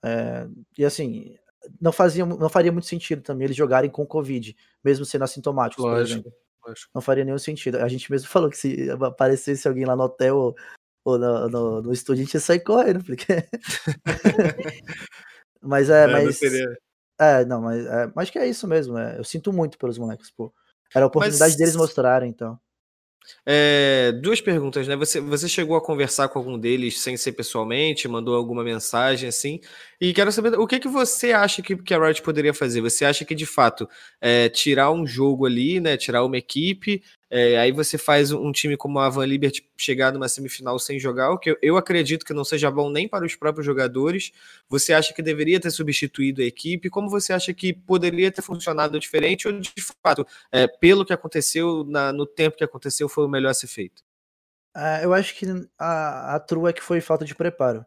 [0.03, 1.35] É, e assim,
[1.81, 6.31] não, fazia, não faria muito sentido também eles jogarem com Covid, mesmo sendo assintomáticos, lógico.
[6.65, 6.91] Lógico.
[6.93, 7.77] Não faria nenhum sentido.
[7.77, 10.55] A gente mesmo falou que se aparecesse alguém lá no hotel ou,
[11.05, 13.25] ou no, no, no, estúdio, a gente ia sair correndo, porque.
[15.61, 16.39] mas é, é mas.
[16.41, 16.75] Não
[17.19, 18.97] é, não, mas é, mas que é isso mesmo.
[18.97, 20.53] É, eu sinto muito pelos moleques, pô.
[20.93, 21.57] Era a oportunidade mas...
[21.57, 22.59] deles mostrarem, então.
[23.45, 24.95] É, duas perguntas, né?
[24.95, 29.59] Você, você chegou a conversar com algum deles sem ser pessoalmente, mandou alguma mensagem assim?
[29.99, 32.81] E quero saber o que, que você acha que, que a Riot poderia fazer?
[32.81, 33.89] Você acha que de fato
[34.21, 35.97] é, tirar um jogo ali, né?
[35.97, 40.29] Tirar uma equipe, é, aí você faz um time como a Van Liberty chegar numa
[40.29, 43.65] semifinal sem jogar, o que eu, acredito que não seja bom nem para os próprios
[43.65, 44.31] jogadores.
[44.69, 46.91] Você acha que deveria ter substituído a equipe?
[46.91, 49.47] Como você acha que poderia ter funcionado diferente?
[49.47, 53.49] Ou de fato, é, pelo que aconteceu, na, no tempo que aconteceu, foi o melhor
[53.49, 54.03] a ser feito?
[54.75, 55.47] Uh, eu acho que
[55.79, 57.83] a, a true é que foi falta de preparo.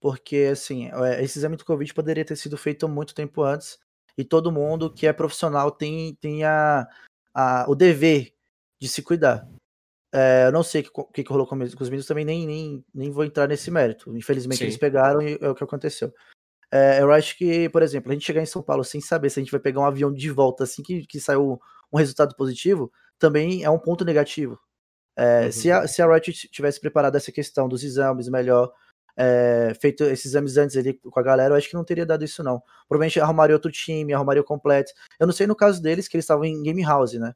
[0.00, 3.78] Porque, assim, é, esse exame do Covid poderia ter sido feito muito tempo antes.
[4.16, 6.86] E todo mundo que é profissional tem, tem a,
[7.34, 8.34] a, o dever
[8.80, 9.46] de se cuidar.
[10.12, 13.10] É, eu não sei o que, que, rolou com, os meninos, também nem, nem, nem
[13.10, 14.16] vou entrar nesse mérito.
[14.16, 14.64] Infelizmente Sim.
[14.64, 16.12] eles pegaram e é o que aconteceu.
[16.72, 19.38] É, eu acho que, por exemplo, a gente chegar em São Paulo sem saber se
[19.38, 21.60] a gente vai pegar um avião de volta assim que, que saiu
[21.92, 24.58] um resultado positivo, também é um ponto negativo.
[25.16, 25.52] É, uhum.
[25.52, 28.72] se, a, se a Riot tivesse preparado essa questão dos exames melhor,
[29.16, 32.24] é, feito esses exames antes ali com a galera, eu acho que não teria dado
[32.24, 32.62] isso, não.
[32.88, 34.92] Provavelmente arrumaria outro time, arrumaria o completo.
[35.18, 37.34] Eu não sei no caso deles, que eles estavam em Game House, né?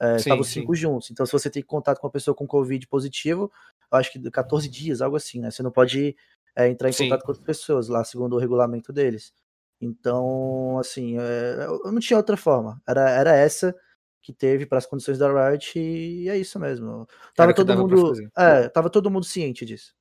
[0.00, 1.10] É, estavam cinco juntos.
[1.10, 3.52] Então, se você tem contato com uma pessoa com Covid positivo,
[3.90, 5.50] eu acho que 14 dias, algo assim, né?
[5.50, 6.16] Você não pode
[6.56, 7.04] é, entrar em sim.
[7.04, 9.32] contato com outras pessoas lá, segundo o regulamento deles.
[9.80, 12.80] Então, assim, é, eu não tinha outra forma.
[12.86, 13.74] Era, era essa
[14.22, 17.06] que teve para as condições da Riot e é isso mesmo.
[17.34, 19.94] Tava todo mundo, é, tava todo mundo ciente disso.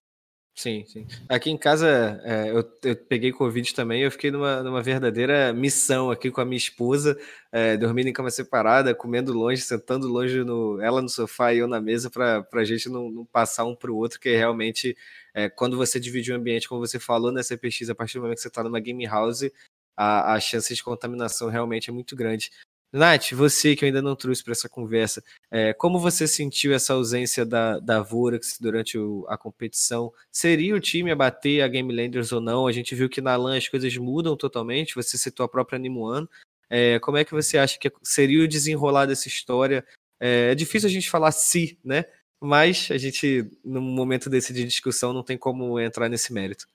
[0.54, 1.08] Sim, sim.
[1.30, 6.12] Aqui em casa é, eu, eu, peguei Covid também, eu fiquei numa, numa verdadeira missão
[6.12, 7.18] aqui com a minha esposa,
[7.52, 11.68] é, dormindo em cama separada, comendo longe, sentando longe, no, ela no sofá e eu
[11.68, 14.96] na mesa, para a gente não, não, passar um para o outro, que realmente,
[15.34, 18.36] é, quando você divide o ambiente, como você falou na CPX, a partir do momento
[18.36, 19.50] que você está numa game house,
[19.96, 22.52] a, a chance de contaminação realmente é muito grande.
[22.94, 26.94] Nath, você que eu ainda não trouxe para essa conversa, é, como você sentiu essa
[26.94, 30.12] ausência da, da Vorax durante o, a competição?
[30.30, 32.68] Seria o time a bater a Game Landers ou não?
[32.68, 36.28] A gente viu que na LAN as coisas mudam totalmente, você citou a própria Nimuan.
[36.70, 39.86] É, como é que você acha que seria o desenrolar dessa história?
[40.20, 42.06] É, é difícil a gente falar se, né?
[42.42, 46.68] Mas a gente, no momento desse de discussão, não tem como entrar nesse mérito.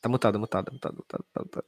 [0.00, 1.64] Tá mutado, mutado, mutado, mutado, mutado.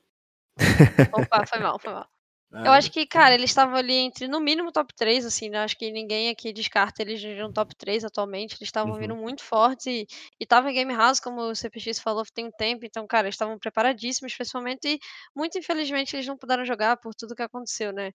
[1.12, 2.08] Opa, foi mal, foi mal.
[2.52, 5.58] Eu acho que, cara, eles estavam ali entre, no mínimo, top 3, assim, né?
[5.58, 8.52] Acho que ninguém aqui descarta eles de um top 3 atualmente.
[8.52, 8.98] Eles estavam uhum.
[8.98, 10.06] vindo muito fortes e
[10.40, 12.86] estavam em Game House, como o CPX falou, tem um tempo.
[12.86, 14.88] Então, cara, eles estavam preparadíssimos, principalmente.
[14.88, 14.98] E,
[15.34, 18.12] muito infelizmente, eles não puderam jogar por tudo que aconteceu, né?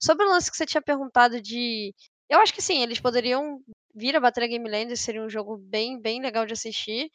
[0.00, 1.92] Sobre o lance que você tinha perguntado de.
[2.28, 3.60] Eu acho que sim, eles poderiam
[3.94, 7.10] vir a bater a Game Land, seria um jogo bem, bem legal de assistir.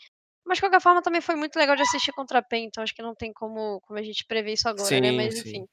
[0.46, 2.94] Mas de qualquer forma também foi muito legal de assistir contra a PEN, então acho
[2.94, 5.12] que não tem como, como a gente prever isso agora, né?
[5.12, 5.40] Mas sim.
[5.40, 5.66] enfim.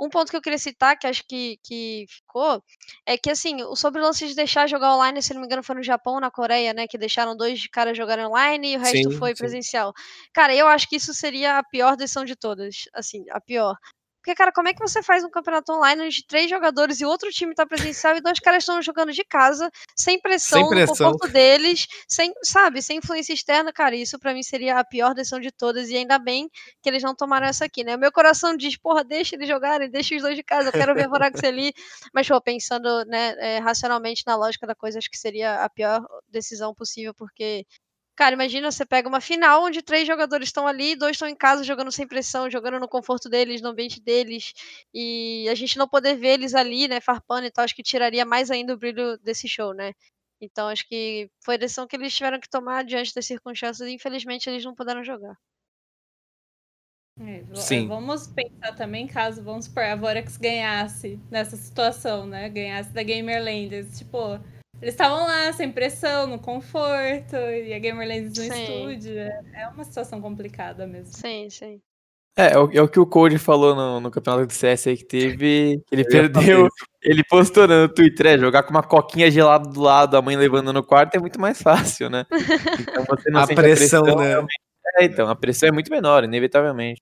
[0.00, 2.62] Um ponto que eu queria citar, que acho que, que ficou,
[3.06, 5.62] é que assim, o sobre o lance de deixar jogar online, se não me engano,
[5.62, 6.86] foi no Japão, na Coreia, né?
[6.88, 9.42] Que deixaram dois caras jogarem online e o resto Sim, foi sim.
[9.42, 9.92] presencial.
[10.32, 12.84] Cara, eu acho que isso seria a pior decisão de todas.
[12.94, 13.76] Assim, a pior.
[14.24, 17.28] Porque, cara, como é que você faz um campeonato online onde três jogadores e outro
[17.30, 21.08] time tá presencial e dois caras estão jogando de casa, sem pressão, Sem pressão.
[21.08, 25.12] no conforto deles, sem, sabe, sem influência externa, cara, isso para mim seria a pior
[25.12, 26.48] decisão de todas e ainda bem
[26.82, 27.96] que eles não tomaram essa aqui, né?
[27.96, 30.94] O meu coração diz, porra, deixa eles jogarem, deixa os dois de casa, eu quero
[30.94, 31.74] ver Vorax ali,
[32.14, 36.02] mas, pô, pensando, né, é, racionalmente na lógica da coisa, acho que seria a pior
[36.30, 37.66] decisão possível, porque
[38.16, 41.64] Cara, imagina você pega uma final onde três jogadores estão ali, dois estão em casa
[41.64, 44.52] jogando sem pressão, jogando no conforto deles, no ambiente deles,
[44.92, 48.24] e a gente não poder ver eles ali, né, farpando e tal, acho que tiraria
[48.24, 49.92] mais ainda o brilho desse show, né?
[50.40, 53.92] Então acho que foi a decisão que eles tiveram que tomar diante das circunstâncias e
[53.92, 55.36] infelizmente eles não puderam jogar.
[57.20, 57.86] É, Sim.
[57.86, 62.48] Vamos pensar também caso, vamos supor, a Vorax ganhasse nessa situação, né?
[62.48, 63.98] Ganhasse da Gamerlanders.
[63.98, 64.40] Tipo,
[64.84, 68.62] eles estavam lá, sem pressão, no conforto, e a Gamerlands no sim.
[68.62, 69.18] estúdio.
[69.18, 71.10] É, uma situação complicada mesmo.
[71.14, 71.80] Sim, sim.
[72.36, 74.96] É, é o, é o que o Code falou no, no campeonato de CS aí
[74.98, 75.82] que teve.
[75.90, 76.68] Ele perdeu.
[77.02, 80.70] Ele postou no Twitter, é, jogar com uma coquinha gelada do lado, a mãe levando
[80.70, 82.26] no quarto é muito mais fácil, né?
[82.80, 84.46] Então você não a pressão, a pressão, né?
[84.98, 87.00] É, então, a pressão é muito menor, inevitavelmente.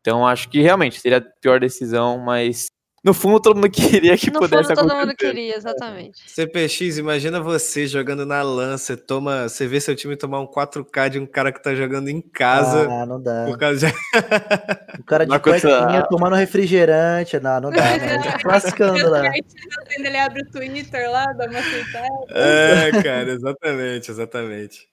[0.00, 2.68] Então acho que realmente seria a pior decisão, mas
[3.02, 6.20] no fundo, todo mundo queria que no pudesse fundo, todo mundo queria, exatamente.
[6.26, 11.08] CPX, imagina você jogando na LAN, você, toma, você vê seu time tomar um 4K
[11.08, 12.86] de um cara que tá jogando em casa.
[12.90, 13.46] Ah, não dá.
[13.46, 13.92] Por causa de...
[15.00, 17.40] o cara de cuequinha tomando refrigerante.
[17.40, 18.20] Não, não dá, não.
[18.52, 19.22] Lascando lá.
[19.98, 22.08] Ele abre o Twitter lá, dá uma aceitada.
[22.28, 24.90] É, cara, exatamente, exatamente.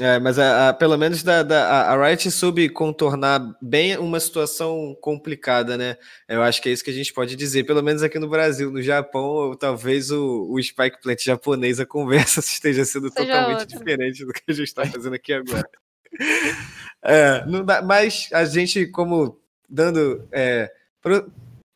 [0.00, 4.96] É, mas a, a, pelo menos da, da, a Riot soube contornar bem uma situação
[5.02, 5.98] complicada, né?
[6.26, 8.70] Eu acho que é isso que a gente pode dizer, pelo menos aqui no Brasil.
[8.70, 13.66] No Japão, talvez o, o Spike Plant japonês, a conversa esteja sendo Seja totalmente outra.
[13.66, 15.68] diferente do que a gente está fazendo aqui agora.
[17.04, 21.30] é, dá, mas a gente, como dando é, pro,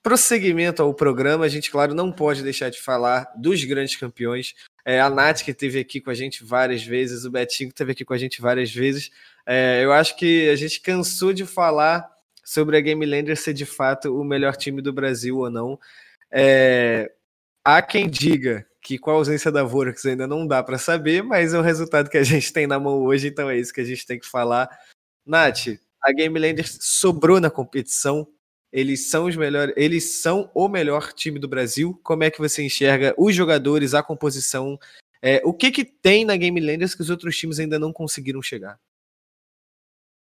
[0.06, 4.54] prosseguimento ao programa, a gente, claro, não pode deixar de falar dos grandes campeões.
[4.84, 7.90] É, a Nath, que esteve aqui com a gente várias vezes, o Betinho, que esteve
[7.90, 9.10] aqui com a gente várias vezes.
[9.44, 12.08] É, eu acho que a gente cansou de falar
[12.44, 15.76] sobre a Game Lander ser de fato o melhor time do Brasil ou não.
[16.30, 17.10] É,
[17.64, 21.52] há quem diga que com a ausência da Vorax ainda não dá para saber, mas
[21.52, 23.84] é o resultado que a gente tem na mão hoje, então é isso que a
[23.84, 24.70] gente tem que falar.
[25.26, 25.66] Nath,
[26.00, 28.24] a Game Lander sobrou na competição,
[28.76, 31.98] Eles são os melhores, eles são o melhor time do Brasil.
[32.04, 34.78] Como é que você enxerga os jogadores, a composição?
[35.22, 38.42] É, o que que tem na Game Landers que os outros times ainda não conseguiram
[38.42, 38.78] chegar?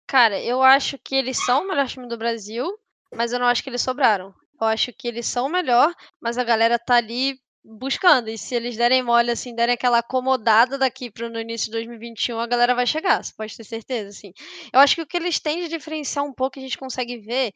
[0.07, 2.79] Cara, eu acho que eles são o melhor time do Brasil,
[3.13, 4.33] mas eu não acho que eles sobraram.
[4.61, 8.29] Eu acho que eles são o melhor, mas a galera tá ali buscando.
[8.29, 12.39] E se eles derem mole, assim, derem aquela acomodada daqui para no início de 2021,
[12.39, 14.33] a galera vai chegar, você pode ter certeza, assim.
[14.73, 17.53] Eu acho que o que eles têm de diferenciar um pouco, a gente consegue ver,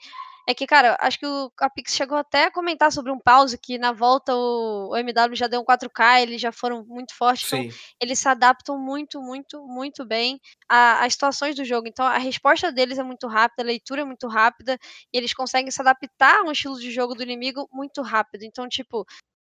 [0.48, 3.56] é que, cara, acho que o, a Pix chegou até a comentar sobre um pause,
[3.56, 7.46] que na volta o, o MW já deu um 4K, eles já foram muito fortes,
[7.46, 7.66] então Sim.
[7.66, 11.86] então eles se adaptam muito, muito, muito bem às situações do jogo.
[11.86, 14.76] Então a resposta deles é muito rápida, a leitura é muito rápida,
[15.12, 18.42] e eles conseguem se adaptar a um estilo de jogo do inimigo muito rápido.
[18.42, 19.06] Então, tipo,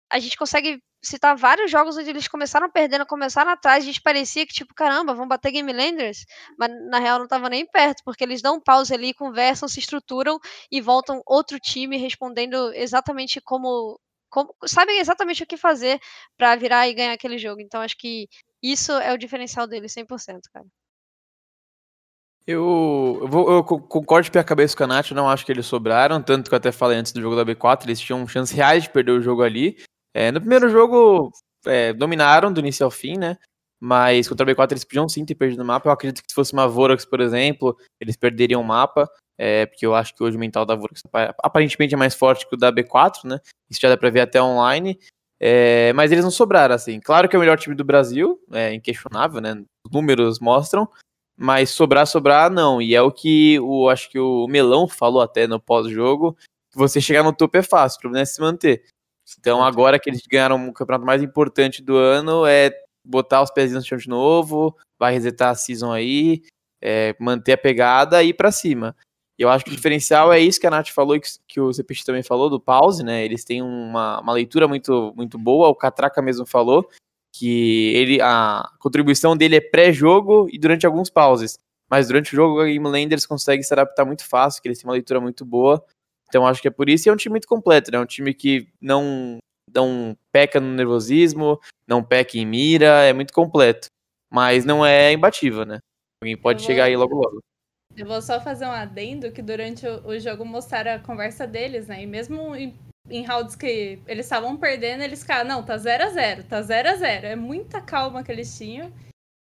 [0.09, 4.45] a gente consegue citar vários jogos onde eles começaram perdendo, começaram atrás, a gente parecia
[4.45, 6.25] que, tipo, caramba, vão bater Game Landers,
[6.57, 9.79] mas na real não tava nem perto, porque eles dão um pause ali, conversam, se
[9.79, 10.39] estruturam
[10.71, 13.99] e voltam outro time respondendo exatamente como.
[14.29, 15.99] como sabem exatamente o que fazer
[16.37, 17.61] para virar e ganhar aquele jogo.
[17.61, 18.27] Então acho que
[18.61, 20.65] isso é o diferencial deles 100%, cara.
[22.45, 25.51] Eu, eu, vou, eu concordo de pé a cabeça com a Nath, não acho que
[25.51, 28.55] eles sobraram, tanto que eu até falei antes do jogo da B4, eles tinham chances
[28.55, 29.75] reais de perder o jogo ali,
[30.17, 31.31] é, no primeiro jogo,
[31.63, 33.37] é, dominaram do início ao fim, né?
[33.79, 35.87] Mas contra a B4 eles podiam sim ter perdido o mapa.
[35.87, 39.07] Eu acredito que se fosse uma Vorax, por exemplo, eles perderiam o mapa.
[39.37, 41.03] É, porque eu acho que hoje o mental da Vorax
[41.43, 43.39] aparentemente é mais forte que o da B4, né?
[43.69, 44.99] Isso já dá pra ver até online.
[45.39, 46.99] É, mas eles não sobraram, assim.
[46.99, 49.63] Claro que é o melhor time do Brasil, é inquestionável, né?
[49.85, 50.89] Os números mostram.
[51.37, 52.81] Mas sobrar, sobrar, não.
[52.81, 56.35] E é o que o acho que o Melão falou até no pós-jogo.
[56.73, 58.83] Você chegar no topo é fácil, o problema é se manter.
[59.39, 62.71] Então, agora que eles ganharam o campeonato mais importante do ano, é
[63.03, 66.43] botar os pezinhos no chão de novo, vai resetar a season aí,
[66.81, 68.95] é, manter a pegada e ir pra cima.
[69.37, 72.03] Eu acho que o diferencial é isso que a Nath falou e que, o CPX
[72.03, 73.23] também falou, do pause, né?
[73.23, 76.89] Eles têm uma, uma leitura muito, muito boa, o Catraca mesmo falou
[77.31, 81.59] que ele a contribuição dele é pré-jogo e durante alguns pauses.
[81.89, 84.87] Mas durante o jogo, a Game Landers consegue se adaptar muito fácil, que eles têm
[84.87, 85.83] uma leitura muito boa.
[86.27, 87.97] Então acho que é por isso e é um time muito completo, né?
[87.97, 89.37] É um time que não,
[89.73, 93.87] não peca no nervosismo, não peca em mira, é muito completo.
[94.31, 95.79] Mas não é imbatível, né?
[96.21, 97.39] Alguém pode vou, chegar aí logo logo.
[97.95, 102.03] Eu vou só fazer um adendo que durante o, jogo mostraram a conversa deles, né?
[102.03, 102.77] E mesmo em,
[103.09, 106.89] em rounds que eles estavam perdendo, eles ficaram, não, tá 0 a 0 tá 0
[106.89, 108.91] a 0 É muita calma que eles tinham.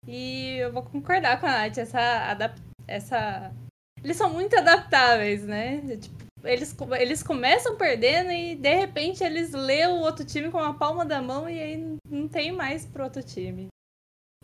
[0.07, 2.53] E eu vou concordar com a Nath, essa,
[2.87, 3.51] essa...
[4.03, 5.81] Eles são muito adaptáveis, né?
[5.97, 10.73] Tipo, eles, eles começam perdendo e de repente eles lêem o outro time com a
[10.73, 13.67] palma da mão e aí não tem mais pro outro time.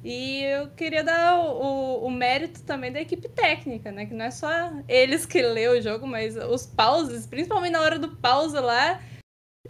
[0.04, 4.06] E eu queria dar o, o, mérito também da equipe técnica, né?
[4.06, 4.50] Que não é só
[4.88, 9.02] eles que lê o jogo, mas os pauses, principalmente na hora do pause lá,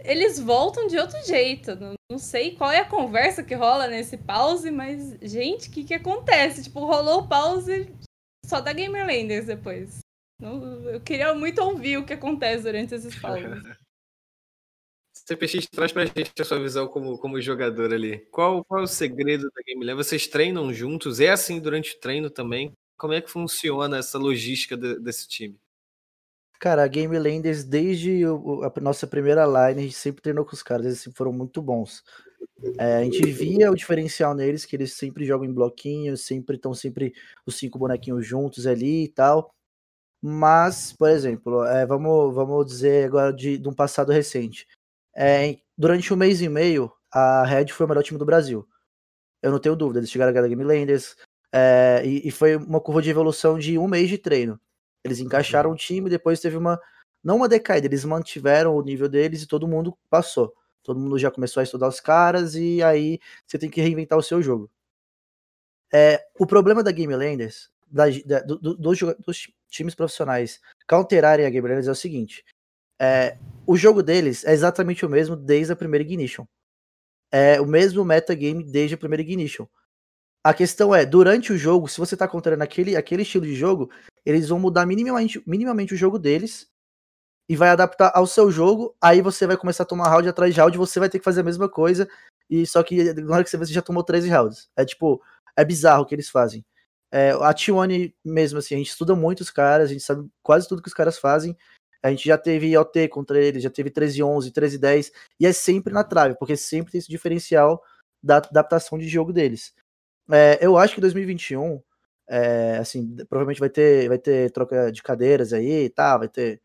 [0.00, 1.76] eles voltam de outro jeito.
[1.76, 5.84] Não, não sei qual é a conversa que rola nesse pause, mas, gente, o que,
[5.84, 6.64] que acontece?
[6.64, 7.94] Tipo, rolou o pause
[8.44, 10.03] só da Gamerlanders depois.
[10.40, 13.44] Eu queria muito ouvir o que acontece durante esses pauses.
[15.14, 18.18] CPX traz pra gente a sua visão como, como jogador ali.
[18.30, 19.96] Qual, qual é o segredo da Game Land?
[19.96, 21.20] Vocês treinam juntos?
[21.20, 22.72] É assim durante o treino também?
[22.96, 25.58] Como é que funciona essa logística de, desse time?
[26.60, 30.62] Cara, a Game Landers, desde a nossa primeira line, a gente sempre treinou com os
[30.62, 32.02] caras, eles sempre foram muito bons.
[32.78, 36.74] É, a gente via o diferencial neles, que eles sempre jogam em bloquinhos, sempre estão
[36.74, 37.12] sempre
[37.46, 39.54] os cinco bonequinhos juntos ali e tal.
[40.26, 44.66] Mas, por exemplo, é, vamos, vamos dizer agora de, de um passado recente.
[45.14, 48.66] É, durante um mês e meio, a Red foi o melhor time do Brasil.
[49.42, 51.14] Eu não tenho dúvida, eles chegaram a Game Landers,
[51.52, 54.58] é, e, e, foi uma curva de evolução de um mês de treino.
[55.04, 56.80] Eles encaixaram o time, depois teve uma.
[57.22, 60.54] Não uma decaída, eles mantiveram o nível deles e todo mundo passou.
[60.82, 64.22] Todo mundo já começou a estudar os caras, e aí você tem que reinventar o
[64.22, 64.70] seu jogo.
[65.92, 71.50] É, o problema da Game Landers, da, da, do, do, dos, times profissionais counterarem a
[71.50, 72.44] Game é o seguinte:
[73.00, 76.46] é, o jogo deles é exatamente o mesmo desde a primeira Ignition.
[77.32, 79.66] É o mesmo metagame desde a primeira Ignition.
[80.44, 83.90] A questão é, durante o jogo, se você tá controlando aquele, aquele estilo de jogo,
[84.24, 86.68] eles vão mudar minimamente, minimamente o jogo deles
[87.48, 88.94] e vai adaptar ao seu jogo.
[89.00, 91.40] Aí você vai começar a tomar round atrás de round, você vai ter que fazer
[91.40, 92.08] a mesma coisa.
[92.48, 94.70] E só que na hora que você vê, você já tomou 13 rounds.
[94.76, 95.20] É tipo,
[95.56, 96.64] é bizarro o que eles fazem.
[97.14, 100.66] É, a T1 mesmo, assim, a gente estuda muito os caras, a gente sabe quase
[100.66, 101.56] tudo que os caras fazem.
[102.02, 106.02] A gente já teve IoT contra eles, já teve 13-11, 13-10, e é sempre na
[106.02, 107.80] trave, porque sempre tem esse diferencial
[108.20, 109.72] da adaptação de jogo deles.
[110.28, 111.80] É, eu acho que 2021,
[112.28, 116.60] é, assim, provavelmente vai ter, vai ter troca de cadeiras aí, tá, vai ter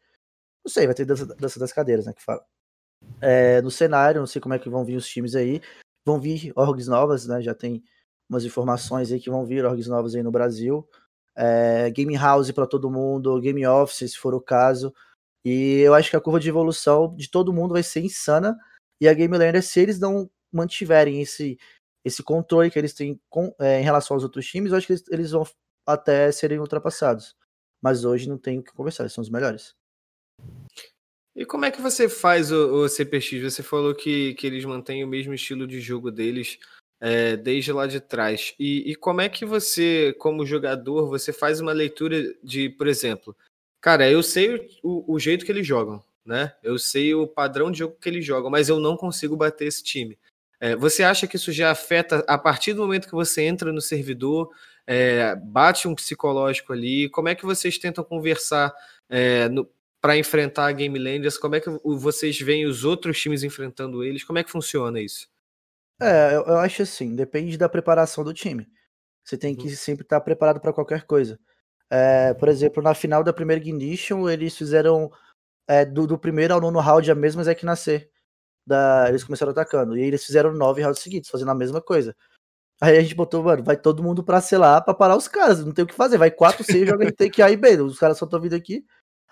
[0.66, 2.14] Não sei, vai ter dança, dança das cadeiras, né?
[2.14, 2.44] Que fala.
[3.22, 5.62] É, no cenário, não sei como é que vão vir os times aí.
[6.06, 7.42] Vão vir orgs novas, né?
[7.42, 7.84] Já tem
[8.30, 10.88] umas informações aí que vão vir orgs novas aí no Brasil.
[11.36, 14.94] É, game House para todo mundo, Game Office, se for o caso.
[15.44, 18.58] E eu acho que a curva de evolução de todo mundo vai ser insana.
[19.02, 21.58] E a Game Lander, se eles não mantiverem esse,
[22.04, 24.94] esse controle que eles têm com, é, em relação aos outros times, eu acho que
[24.94, 25.48] eles, eles vão
[25.88, 27.36] até serem ultrapassados.
[27.82, 29.74] Mas hoje não tem o que conversar, eles são os melhores.
[31.36, 33.42] E como é que você faz o, o CPX?
[33.42, 36.60] Você falou que, que eles mantêm o mesmo estilo de jogo deles
[37.00, 38.54] é, desde lá de trás.
[38.60, 43.36] E, e, como é que você, como jogador, você faz uma leitura de, por exemplo,
[43.82, 46.54] cara, eu sei o, o jeito que eles jogam, né?
[46.62, 49.84] Eu sei o padrão de jogo que eles jogam, mas eu não consigo bater esse
[49.84, 50.18] time.
[50.60, 53.80] É, você acha que isso já afeta a partir do momento que você entra no
[53.80, 54.52] servidor,
[54.86, 57.10] é, bate um psicológico ali?
[57.10, 58.74] Como é que vocês tentam conversar
[59.10, 59.48] é,
[60.02, 61.38] para enfrentar a Game Landers?
[61.38, 64.24] Como é que vocês veem os outros times enfrentando eles?
[64.24, 65.30] Como é que funciona isso?
[66.02, 68.68] É, eu, eu acho assim, depende da preparação do time.
[69.24, 69.76] Você tem que uhum.
[69.76, 71.40] sempre estar preparado para qualquer coisa.
[71.90, 75.12] É, por exemplo, na final da primeira Ignition, eles fizeram
[75.68, 78.10] é, do, do, primeiro ao nono round a mesma Zek nascer.
[78.66, 79.98] Da, eles começaram atacando.
[79.98, 82.16] E eles fizeram nove rounds seguidos, fazendo a mesma coisa.
[82.82, 85.64] Aí a gente botou, mano, vai todo mundo pra selar pra parar os caras.
[85.66, 86.18] Não tem o que fazer.
[86.18, 87.82] Vai 4, 6, joga em take A e B.
[87.82, 88.86] Os caras só estão vindo aqui.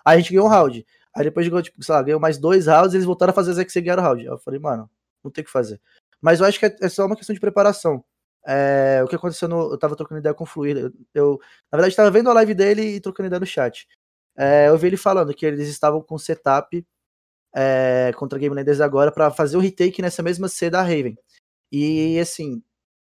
[0.06, 0.86] Aí a gente ganhou um round.
[1.16, 3.54] Aí depois jogou, tipo, sei lá, ganhou mais dois rounds e eles voltaram a fazer
[3.54, 4.22] Zek e ganharam o round.
[4.22, 4.90] Aí eu falei, mano,
[5.24, 5.82] não tem o que fazer.
[6.22, 8.04] Mas eu acho que é, é só uma questão de preparação.
[8.48, 9.74] É, o que aconteceu no.
[9.74, 10.78] Eu tava trocando ideia com o Fluir.
[10.78, 11.40] Eu, eu,
[11.72, 13.88] na verdade, tava vendo a live dele e trocando ideia no chat.
[14.38, 16.86] É, eu vi ele falando que eles estavam com setup
[17.56, 21.18] é, contra Game Landers agora para fazer o retake nessa mesma C da Raven.
[21.72, 22.64] E assim,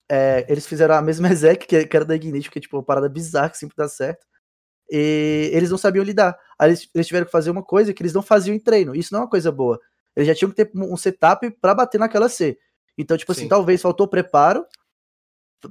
[0.09, 2.83] é, eles fizeram a mesma exec que, que era da Ignite, que é tipo uma
[2.83, 4.25] parada bizarra que sempre dá certo.
[4.91, 6.37] E eles não sabiam lidar.
[6.59, 8.95] Aí eles, eles tiveram que fazer uma coisa que eles não faziam em treino.
[8.95, 9.79] Isso não é uma coisa boa.
[10.15, 12.57] Eles já tinham que ter um setup para bater naquela C.
[12.97, 13.45] Então, tipo assim, Sim.
[13.45, 14.65] assim, talvez faltou preparo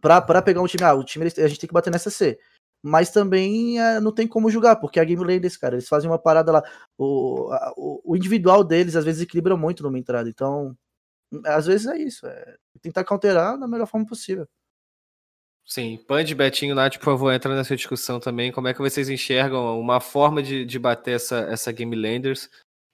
[0.00, 0.84] para pegar um time.
[0.84, 2.38] Ah, o time a gente tem que bater nessa C.
[2.84, 6.18] Mas também é, não tem como julgar, porque a game desse cara, eles fazem uma
[6.18, 6.62] parada lá.
[6.98, 10.28] O, a, o, individual deles às vezes equilibra muito numa entrada.
[10.28, 10.76] Então,
[11.46, 12.26] às vezes é isso.
[12.26, 14.48] É tentar counterar da melhor forma possível.
[15.64, 18.50] Sim, Pand, Betinho, Nath, por favor, entra nessa discussão também.
[18.50, 22.50] Como é que vocês enxergam uma forma de, de bater essa, essa Game Landers?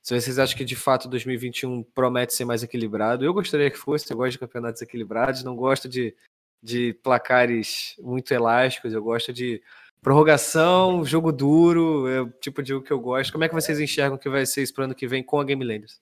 [0.09, 4.11] Se vocês acham que de fato 2021 promete ser mais equilibrado, eu gostaria que fosse.
[4.11, 6.17] Eu gosto de campeonatos equilibrados, não gosto de,
[6.63, 9.63] de placares muito elásticos, eu gosto de
[10.01, 13.31] prorrogação, jogo duro, é o tipo de jogo que eu gosto.
[13.31, 15.45] Como é que vocês enxergam que vai ser isso para ano que vem com a
[15.45, 16.01] Game Landers?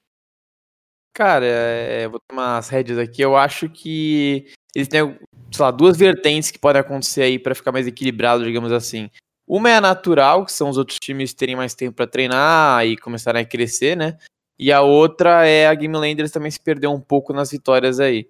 [1.12, 3.22] Cara, é, vou tomar as rédeas aqui.
[3.22, 5.18] Eu acho que eles têm,
[5.50, 9.11] sei lá, duas vertentes que podem acontecer aí para ficar mais equilibrado, digamos assim.
[9.47, 12.97] Uma é a natural, que são os outros times terem mais tempo para treinar e
[12.97, 14.18] começarem a crescer, né?
[14.59, 18.28] E a outra é a Game Landers também se perder um pouco nas vitórias aí.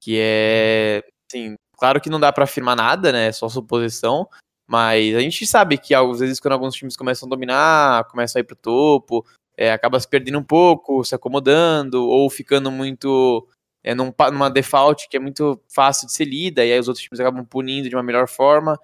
[0.00, 3.28] Que é, assim, claro que não dá para afirmar nada, né?
[3.28, 4.28] É só suposição.
[4.66, 8.42] Mas a gente sabe que às vezes quando alguns times começam a dominar, começam a
[8.42, 13.46] ir pro topo, é, acaba se perdendo um pouco, se acomodando, ou ficando muito
[13.82, 17.04] é, num, numa default que é muito fácil de ser lida, e aí os outros
[17.04, 18.80] times acabam punindo de uma melhor forma.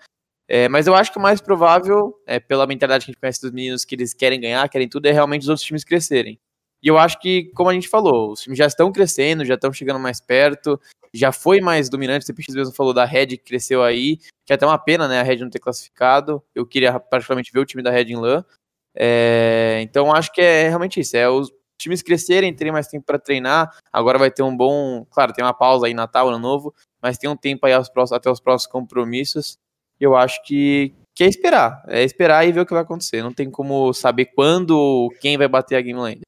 [0.53, 3.41] É, mas eu acho que o mais provável, é, pela mentalidade que a gente conhece
[3.41, 6.41] dos meninos, que eles querem ganhar, querem tudo, é realmente os outros times crescerem.
[6.83, 9.73] E eu acho que, como a gente falou, os times já estão crescendo, já estão
[9.73, 10.81] chegando mais perto,
[11.15, 12.25] já foi mais dominante.
[12.25, 15.21] O CPX mesmo falou da Red que cresceu aí, que é até uma pena, né,
[15.21, 16.43] a Red não ter classificado.
[16.53, 18.45] Eu queria praticamente ver o time da Red em LAN.
[18.93, 21.49] É, então acho que é realmente isso, é os
[21.79, 23.73] times crescerem, terem mais tempo para treinar.
[23.93, 27.31] Agora vai ter um bom, claro, tem uma pausa aí Natal, ano novo, mas tem
[27.31, 29.57] um tempo aí próximos, até os próximos compromissos
[30.01, 31.85] eu acho que, que é esperar.
[31.87, 33.23] É esperar e ver o que vai acontecer.
[33.23, 36.21] Não tem como saber quando quem vai bater a Game Land.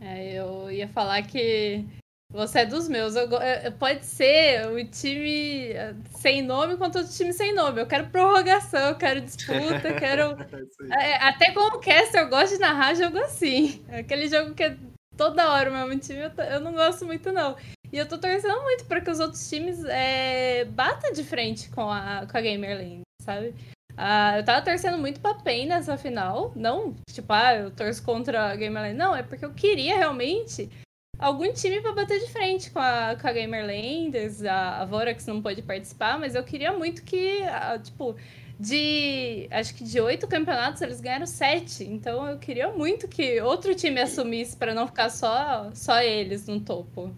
[0.00, 1.84] É, eu ia falar que
[2.32, 3.16] você é dos meus.
[3.16, 7.80] Eu, eu, pode ser o time eh, sem nome contra o time sem nome.
[7.80, 10.36] Eu quero prorrogação, eu quero disputa, quero.
[10.92, 13.84] É, até como caster, eu gosto de narrar jogo assim.
[13.88, 14.76] Aquele jogo que é
[15.16, 17.56] toda hora o mesmo time, eu, eu não gosto muito, não.
[17.92, 21.90] E eu tô torcendo muito para que os outros times é, batam de frente com
[21.90, 23.54] a, com a Gamer Lane, sabe?
[23.96, 26.52] Ah, eu tava torcendo muito pra PEN nessa final.
[26.54, 28.94] Não, tipo, ah, eu torço contra a Gamer Lane.
[28.94, 30.70] Não, é porque eu queria realmente
[31.18, 34.44] algum time para bater de frente com a, com a Gamer Landers.
[34.44, 37.40] A, a Vorax não pode participar, mas eu queria muito que,
[37.82, 38.16] tipo,
[38.58, 41.84] de acho que de oito campeonatos eles ganharam sete.
[41.84, 46.60] Então eu queria muito que outro time assumisse para não ficar só, só eles no
[46.60, 47.14] topo.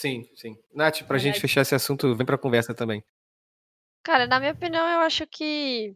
[0.00, 0.56] Sim, sim.
[0.72, 3.02] Nath, pra gente fechar esse assunto, vem pra conversa também.
[4.02, 5.94] Cara, na minha opinião, eu acho que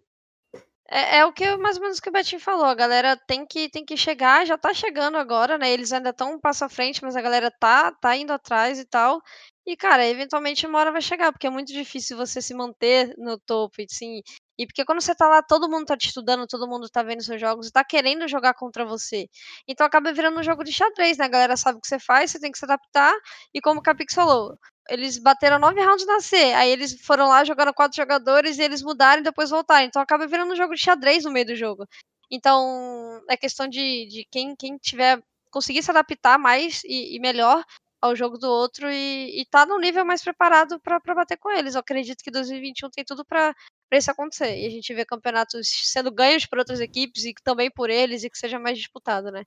[0.91, 2.67] É, é o que mais ou menos que o Betinho falou.
[2.67, 5.71] A galera tem que, tem que chegar, já tá chegando agora, né?
[5.73, 8.85] Eles ainda estão um passo à frente, mas a galera tá, tá indo atrás e
[8.87, 9.21] tal.
[9.67, 13.39] E, cara, eventualmente uma hora vai chegar, porque é muito difícil você se manter no
[13.39, 14.21] topo, assim.
[14.63, 17.21] E porque quando você tá lá, todo mundo tá te estudando, todo mundo tá vendo
[17.21, 19.29] seus jogos tá querendo jogar contra você.
[19.67, 21.25] Então acaba virando um jogo de xadrez, né?
[21.25, 23.13] A galera sabe o que você faz, você tem que se adaptar.
[23.53, 24.57] E como o Capix falou,
[24.89, 28.83] eles bateram nove rounds na C, aí eles foram lá, jogaram quatro jogadores e eles
[28.83, 29.85] mudaram e depois voltaram.
[29.85, 31.85] Então acaba virando um jogo de xadrez no meio do jogo.
[32.31, 37.65] Então é questão de, de quem, quem tiver conseguir se adaptar mais e, e melhor
[38.01, 41.75] ao jogo do outro e, e tá num nível mais preparado para bater com eles.
[41.75, 43.55] Eu acredito que 2021 tem tudo para
[43.99, 44.57] isso acontecer.
[44.57, 48.31] E a gente vê campeonatos sendo ganhos por outras equipes e também por eles e
[48.31, 49.45] que seja mais disputado, né?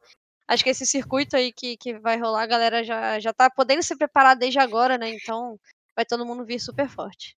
[0.47, 3.81] Acho que esse circuito aí que, que vai rolar, a galera já, já tá podendo
[3.81, 5.09] se preparar desde agora, né?
[5.09, 5.59] Então
[5.95, 7.35] vai todo mundo vir super forte.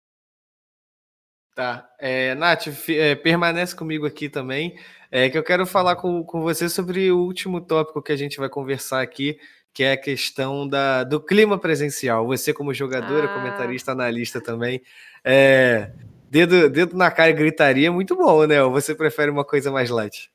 [1.55, 1.89] Tá.
[1.97, 4.77] É, Nath, é, permanece comigo aqui também,
[5.09, 8.37] é, que eu quero falar com, com você sobre o último tópico que a gente
[8.37, 9.39] vai conversar aqui,
[9.73, 12.27] que é a questão da, do clima presencial.
[12.27, 13.33] Você, como jogadora, ah.
[13.33, 14.83] comentarista, analista também,
[15.23, 15.91] é,
[16.29, 18.61] dedo, dedo na cara e gritaria é muito bom, né?
[18.63, 20.31] Ou você prefere uma coisa mais light?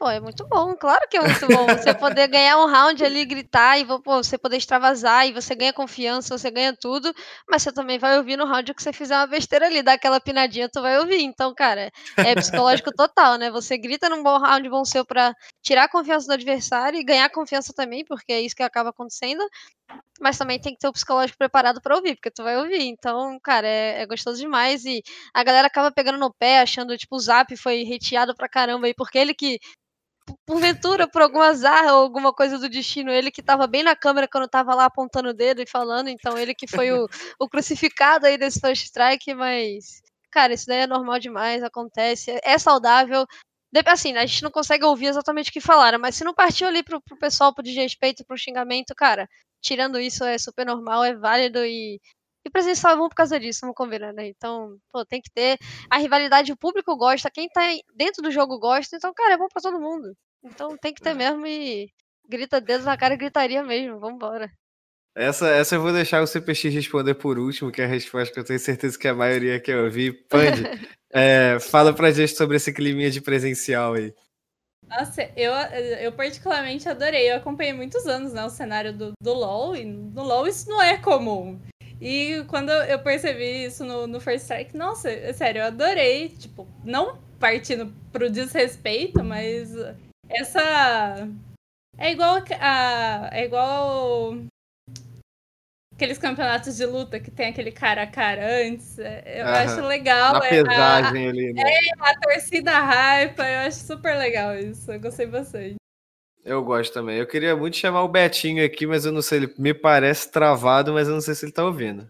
[0.00, 1.66] Pô, é muito bom, claro que é muito bom.
[1.66, 5.74] Você poder ganhar um round ali, gritar, e pô, você poder extravasar, e você ganha
[5.74, 7.12] confiança, você ganha tudo,
[7.46, 10.18] mas você também vai ouvir no round que você fizer uma besteira ali, dar aquela
[10.18, 11.20] pinadinha, tu vai ouvir.
[11.20, 13.50] Então, cara, é psicológico total, né?
[13.50, 17.28] Você grita num bom round bom seu pra tirar a confiança do adversário e ganhar
[17.28, 19.46] confiança também, porque é isso que acaba acontecendo.
[20.20, 22.82] Mas também tem que ter o psicológico preparado para ouvir, porque tu vai ouvir.
[22.82, 24.84] Então, cara, é, é, gostoso demais.
[24.84, 28.86] E a galera acaba pegando no pé, achando, tipo, o Zap foi reteado pra caramba
[28.86, 29.58] aí, porque ele que
[30.46, 34.28] porventura, por algum azar ou alguma coisa do destino, ele que estava bem na câmera
[34.28, 38.26] quando estava lá apontando o dedo e falando, então ele que foi o, o crucificado
[38.26, 43.26] aí desse first strike, mas, cara, isso daí é normal demais, acontece, é saudável.
[43.86, 46.82] Assim, a gente não consegue ouvir exatamente o que falaram, mas se não partiu ali
[46.82, 49.28] pro, pro pessoal pro desrespeito, pro xingamento, cara,
[49.60, 52.00] tirando isso é super normal, é válido e
[52.44, 54.26] e presencial é bom por causa disso, vamos combinar, né?
[54.28, 55.58] Então, pô, tem que ter.
[55.90, 57.60] A rivalidade, o público gosta, quem tá
[57.94, 60.16] dentro do jogo gosta, então, cara, é bom pra todo mundo.
[60.42, 61.14] Então tem que ter é.
[61.14, 61.90] mesmo e
[62.26, 64.50] grita dedos na cara e gritaria mesmo, vambora.
[65.14, 68.40] Essa, essa eu vou deixar o CPX responder por último, que é a resposta que
[68.40, 70.26] eu tenho certeza que a maioria quer ouvir.
[70.28, 70.64] Pandy,
[71.12, 74.14] é, fala pra gente sobre esse climinha de presencial aí.
[74.90, 75.52] Nossa, eu,
[76.00, 77.30] eu particularmente adorei.
[77.30, 80.82] Eu acompanhei muitos anos né, o cenário do, do LoL, e no LoL isso não
[80.82, 81.60] é comum.
[82.00, 86.30] E quando eu percebi isso no, no First Strike, nossa, é sério, eu adorei.
[86.30, 89.72] Tipo, não partindo pro desrespeito, mas
[90.28, 91.28] essa.
[91.96, 93.30] É igual a.
[93.32, 94.38] É igual.
[96.00, 98.98] Aqueles campeonatos de luta que tem aquele cara a cara antes.
[98.98, 99.52] É, eu uhum.
[99.52, 100.32] acho legal.
[100.32, 101.62] Na pesagem a, ali, né?
[101.62, 104.90] É, a torcida hype, eu acho super legal isso.
[104.90, 105.74] Eu gostei bastante.
[106.42, 107.18] Eu gosto também.
[107.18, 110.94] Eu queria muito chamar o Betinho aqui, mas eu não sei, ele me parece travado,
[110.94, 112.08] mas eu não sei se ele tá ouvindo.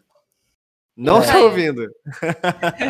[0.96, 1.26] Não é.
[1.26, 1.84] tá ouvindo.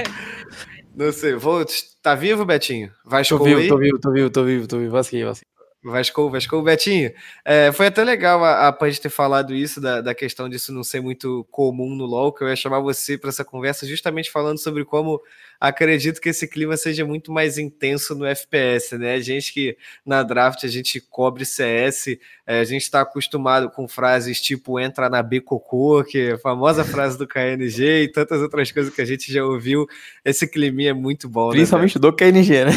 [0.94, 1.32] não sei.
[1.32, 1.64] Vou...
[2.02, 2.92] Tá vivo, Betinho?
[3.06, 4.92] Vai tô vivo, tô vivo, tô vivo, tô vivo, tô vivo.
[4.92, 5.48] Vasquei, vasquei.
[5.82, 7.10] Vasco, Vasco, Betinho,
[7.44, 10.84] é, foi até legal a, a Panji ter falado isso, da, da questão disso não
[10.84, 14.58] ser muito comum no LoL, que eu ia chamar você para essa conversa justamente falando
[14.58, 15.20] sobre como
[15.60, 19.14] acredito que esse clima seja muito mais intenso no FPS, né?
[19.14, 23.86] A gente que na draft a gente cobre CS, é, a gente está acostumado com
[23.86, 28.40] frases tipo entra na B cocô, que é a famosa frase do KNG e tantas
[28.40, 29.86] outras coisas que a gente já ouviu.
[30.24, 32.00] Esse clima é muito bom, né, Principalmente né?
[32.00, 32.72] do KNG, né?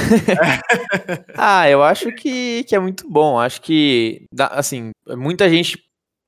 [1.36, 3.40] ah, eu acho que, que é muito bom.
[3.40, 5.78] Acho que, assim, muita gente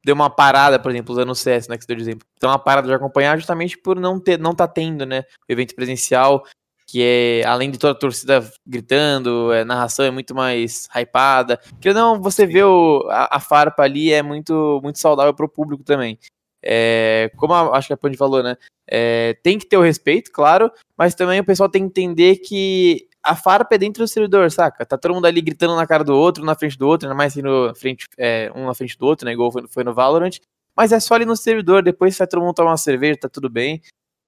[0.05, 2.27] deu uma parada, por exemplo, usando o CS, né, que você deu de exemplo.
[2.37, 5.73] Então, uma parada de acompanhar justamente por não ter, não tá tendo, né, o evento
[5.73, 6.45] presencial,
[6.87, 11.59] que é, além de toda a torcida gritando, a é, narração é muito mais hypada.
[11.81, 15.49] Que não, você vê o, a, a, farpa ali é muito, muito saudável para o
[15.49, 16.19] público também.
[16.63, 18.55] É, como a, acho que a Pandi falou, né?
[18.87, 23.07] É, tem que ter o respeito, claro, mas também o pessoal tem que entender que
[23.25, 24.85] a farpa é dentro do servidor, saca?
[24.85, 27.35] Tá todo mundo ali gritando na cara do outro, na frente do outro, ainda mais
[27.35, 29.33] no frente, é, um na frente do outro, né?
[29.33, 30.37] Igual foi, foi, no Valorant.
[30.75, 33.49] Mas é só ali no servidor, depois vai todo mundo tomar uma cerveja, tá tudo
[33.49, 33.81] bem.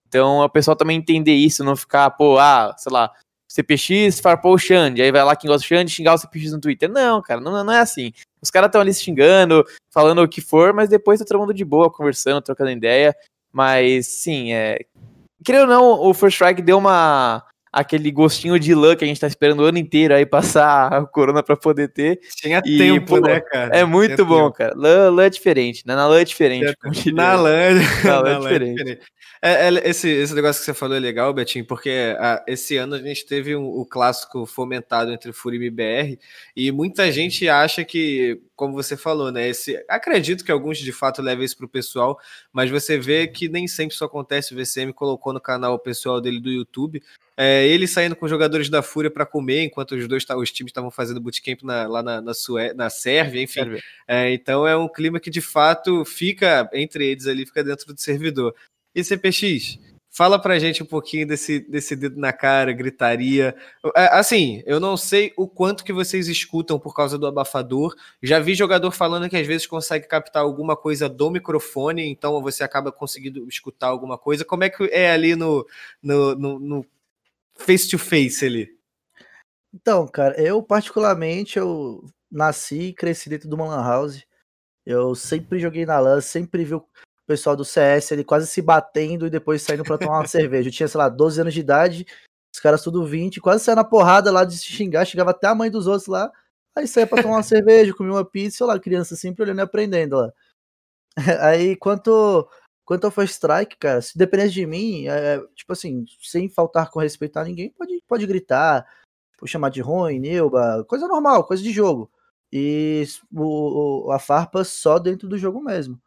[0.08, 3.12] Então o pessoal também entender isso, não ficar, pô, ah, sei lá,
[3.48, 6.60] CPX farpou o Xande, aí vai lá quem gosta do Xande xingar o CPX no
[6.60, 6.90] Twitter.
[6.90, 8.12] Não, cara, não, não é assim.
[8.42, 11.64] Os caras estão ali xingando, falando o que for, mas depois tá todo mundo de
[11.64, 13.16] boa, conversando, trocando ideia.
[13.54, 14.80] Mas, sim, é.
[15.46, 19.20] Querendo ou não, o First Strike deu uma aquele gostinho de lã que a gente
[19.20, 22.20] tá esperando o ano inteiro aí passar a corona pra poder ter.
[22.36, 23.76] Tinha e, tempo, pô, né, cara?
[23.76, 24.54] É muito Tinha bom, tempo.
[24.54, 24.74] cara.
[24.76, 25.96] Lã, lã é diferente, né?
[25.96, 26.76] Na lã é diferente.
[27.14, 29.00] Na lã, na lã é diferente.
[29.42, 32.96] É, é, esse, esse negócio que você falou é legal, Betinho, porque a, esse ano
[32.96, 36.20] a gente teve um, o clássico fomentado entre Furima e BR,
[36.56, 39.48] e muita gente acha que, como você falou, né?
[39.48, 42.20] Esse, acredito que alguns de fato levem isso pro pessoal,
[42.52, 44.54] mas você vê que nem sempre isso acontece.
[44.54, 47.02] O VCM colocou no canal o pessoal dele do YouTube.
[47.40, 50.72] É, ele saindo com os jogadores da Fúria para comer, enquanto os dois os times
[50.72, 53.80] estavam fazendo bootcamp na, lá na, na, Sué, na Sérvia, enfim.
[54.08, 58.02] É, então é um clima que de fato fica entre eles ali, fica dentro do
[58.02, 58.56] servidor.
[58.96, 59.78] E CPX,
[60.10, 63.56] fala pra gente um pouquinho desse, desse dedo na cara, gritaria.
[63.94, 67.96] Assim, eu não sei o quanto que vocês escutam por causa do abafador.
[68.24, 72.64] Já vi jogador falando que às vezes consegue captar alguma coisa do microfone, então você
[72.64, 74.44] acaba conseguindo escutar alguma coisa.
[74.44, 75.64] Como é que é ali no,
[76.02, 76.86] no, no, no
[77.60, 78.78] face to face ali?
[79.74, 84.26] Então, cara, eu particularmente eu nasci e cresci dentro de uma lan house.
[84.86, 86.86] Eu sempre joguei na LAN, sempre vi o
[87.28, 90.70] pessoal do CS ele quase se batendo e depois saindo para tomar uma cerveja.
[90.70, 92.08] Eu tinha, sei lá, 12 anos de idade,
[92.54, 95.56] os caras tudo 20, quase saia na porrada lá de se xingar, chegava até a
[95.56, 96.32] mãe dos outros lá,
[96.76, 100.18] aí saía pra tomar uma cerveja, comia uma pizza, lá, criança sempre olhando e aprendendo
[100.18, 100.32] lá.
[101.42, 102.48] Aí, quanto,
[102.88, 107.02] quanto ao First Strike, cara, se dependesse de mim, é, tipo assim, sem faltar com
[107.02, 108.88] respeito a ninguém, pode, pode gritar,
[109.38, 112.10] pode chamar de ruim, Neuba, coisa normal, coisa de jogo.
[112.52, 116.02] E o, a farpa só dentro do jogo mesmo.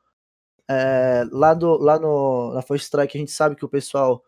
[0.67, 4.25] É, lá, do, lá no, na First Strike a gente sabe que o pessoal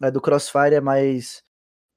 [0.00, 1.42] né, do Crossfire é mais.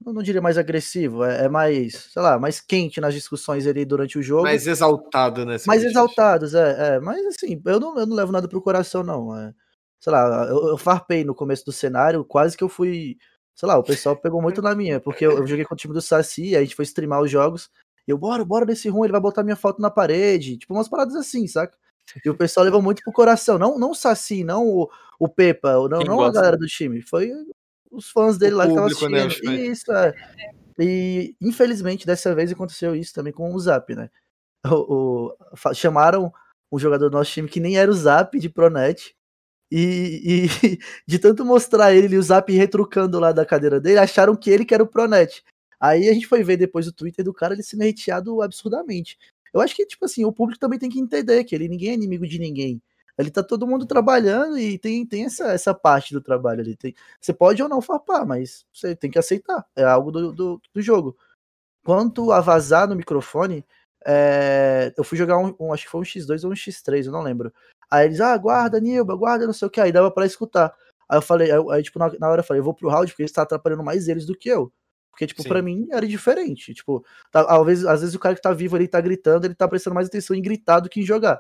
[0.04, 3.86] Não, não diria mais agressivo, é, é, mais, sei lá, mais quente nas discussões ali
[3.86, 4.44] durante o jogo.
[4.44, 5.56] Mais exaltado, né?
[5.66, 7.00] Mais exaltados, é, é.
[7.00, 9.34] Mas assim, eu não, eu não levo nada pro coração, não.
[9.38, 9.54] É,
[10.00, 13.18] sei lá, eu, eu farpei no começo do cenário, quase que eu fui.
[13.56, 15.94] Sei lá, o pessoal pegou muito na minha, porque eu, eu joguei com o time
[15.94, 17.70] do Saci, a gente foi streamar os jogos.
[18.08, 20.58] E eu, bora, bora desse ruim, ele vai botar minha foto na parede.
[20.58, 21.76] Tipo, umas paradas assim, saca?
[22.24, 23.58] E o pessoal levou muito pro coração.
[23.58, 24.90] Não, não o Saci, não o,
[25.20, 27.02] o Pepa, não, não a galera do time.
[27.02, 27.32] Foi
[27.92, 29.12] os fãs dele o lá que estavam assistindo.
[29.12, 30.14] Né, isso, é.
[30.78, 34.10] E infelizmente dessa vez aconteceu isso também com o Zap, né?
[34.68, 36.34] O, o, chamaram
[36.72, 39.16] um jogador do nosso time que nem era o Zap de Pronet.
[39.72, 44.36] E, e de tanto mostrar ele e o Zap retrucando lá da cadeira dele, acharam
[44.36, 45.44] que ele que era o Pronet.
[45.80, 49.18] Aí a gente foi ver depois o Twitter do cara, ele sendo hateado absurdamente.
[49.54, 51.94] Eu acho que, tipo assim, o público também tem que entender que ele ninguém é
[51.94, 52.82] inimigo de ninguém.
[53.18, 56.76] Ali tá todo mundo trabalhando e tem, tem essa, essa parte do trabalho ali.
[56.76, 59.66] Tem, você pode ou não farpar, mas você tem que aceitar.
[59.76, 61.18] É algo do, do, do jogo.
[61.86, 63.66] Quanto a vazar no microfone,
[64.06, 67.12] é, eu fui jogar um, um, acho que foi um X2 ou um X3, eu
[67.12, 67.54] não lembro.
[67.90, 69.82] Aí eles, ah, guarda, Nilba, guarda, não sei o que.
[69.82, 70.74] Aí dava pra escutar.
[71.10, 73.12] Aí eu falei, aí, aí tipo, na, na, hora eu falei, eu vou pro round
[73.12, 74.72] porque eles tá atrapalhando mais eles do que eu.
[75.12, 75.50] Porque, tipo, Sim.
[75.50, 76.74] pra mim era diferente.
[76.74, 79.56] Tipo, tá, às, vezes, às vezes o cara que tá vivo ali tá gritando, ele
[79.56, 81.40] tá prestando mais atenção em gritar do que em jogar.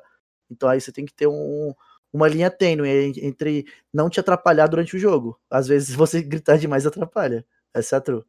[0.49, 1.73] Então aí você tem que ter um,
[2.13, 2.89] uma linha tênue
[3.21, 5.39] entre não te atrapalhar durante o jogo.
[5.49, 7.45] Às vezes você gritar demais atrapalha.
[7.73, 8.23] Essa é a true.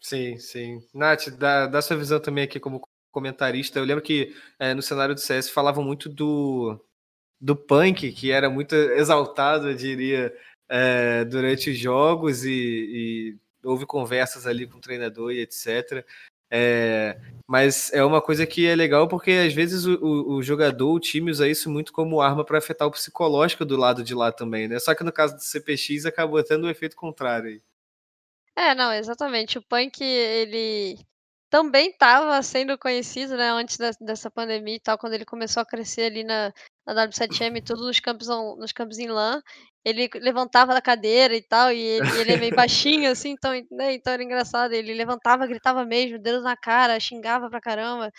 [0.00, 0.80] Sim, sim.
[0.94, 2.80] Nath, dá, dá sua visão também aqui como
[3.10, 3.78] comentarista.
[3.78, 6.80] Eu lembro que é, no cenário do CS falavam muito do,
[7.40, 10.36] do punk, que era muito exaltado, eu diria,
[10.68, 16.04] é, durante os jogos e, e houve conversas ali com o treinador e etc.
[16.52, 17.16] É,
[17.46, 21.00] mas é uma coisa que é legal porque às vezes o, o, o jogador, o
[21.00, 24.66] time usa isso muito como arma para afetar o psicológico do lado de lá também,
[24.66, 24.78] né?
[24.80, 27.62] Só que no caso do CPX acabou tendo o um efeito contrário.
[28.56, 29.58] É, não, exatamente.
[29.58, 30.98] O punk, ele
[31.48, 36.02] também estava sendo conhecido, né, antes dessa pandemia e tal, quando ele começou a crescer
[36.02, 36.52] ali na,
[36.94, 39.40] na W7M, todos nos campos, nos campos em LAN,
[39.84, 43.94] ele levantava da cadeira e tal, e ele, ele é meio baixinho, assim, então, né,
[43.94, 48.12] então era engraçado, ele levantava, gritava mesmo, dedo na cara, xingava pra caramba.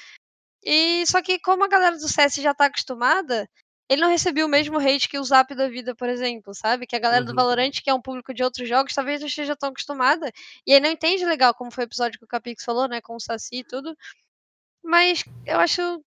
[0.64, 3.48] E só que como a galera do CS já tá acostumada,
[3.90, 6.88] ele não recebeu o mesmo hate que o Zap da vida, por exemplo, sabe?
[6.88, 7.32] Que a galera uhum.
[7.32, 10.32] do Valorant, que é um público de outros jogos, talvez não esteja tão acostumada.
[10.66, 13.02] E aí não entende legal, como foi o episódio que o Capix falou, né?
[13.02, 13.94] Com o Saci e tudo.
[14.84, 16.02] Mas eu acho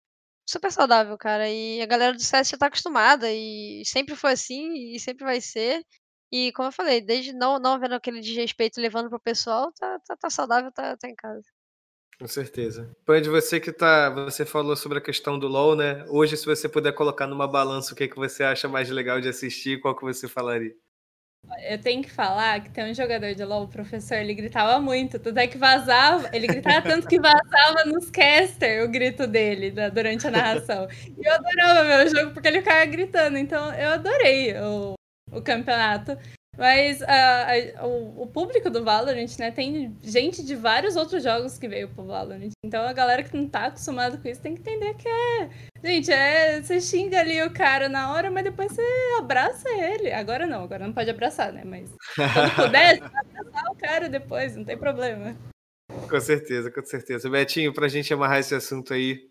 [0.46, 1.48] super saudável, cara.
[1.48, 5.40] E a galera do CS já tá acostumada e sempre foi assim e sempre vai
[5.40, 5.84] ser.
[6.32, 10.16] E como eu falei, desde não, não vendo aquele desrespeito levando pro pessoal, tá, tá,
[10.16, 11.44] tá saudável, tá, tá em casa.
[12.18, 12.94] Com certeza.
[13.04, 14.10] Pande, você que tá.
[14.10, 16.04] Você falou sobre a questão do LOL, né?
[16.08, 19.28] Hoje, se você puder colocar numa balança o que, que você acha mais legal de
[19.28, 20.74] assistir, qual que você falaria?
[21.68, 25.18] Eu tenho que falar que tem um jogador de LoL, o professor, ele gritava muito,
[25.18, 29.88] tudo é que vazava, ele gritava tanto que vazava nos caster o grito dele da,
[29.88, 30.88] durante a narração.
[31.16, 34.94] E eu adorava o jogo porque ele ficava gritando, então eu adorei o,
[35.32, 36.18] o campeonato.
[36.56, 37.46] Mas a,
[37.80, 41.88] a, o, o, público do Valorant, né, tem gente de vários outros jogos que veio
[41.88, 42.50] pro Valorant.
[42.64, 45.50] Então a galera que não tá acostumada com isso tem que entender que é.
[45.82, 46.62] Gente, é.
[46.62, 48.82] Você xinga ali o cara na hora, mas depois você
[49.18, 50.12] abraça ele.
[50.12, 51.62] Agora não, agora não pode abraçar, né?
[51.64, 55.36] Mas quando puder, você abraçar o cara depois, não tem problema.
[56.08, 57.28] Com certeza, com certeza.
[57.28, 59.28] Betinho, pra gente amarrar esse assunto aí,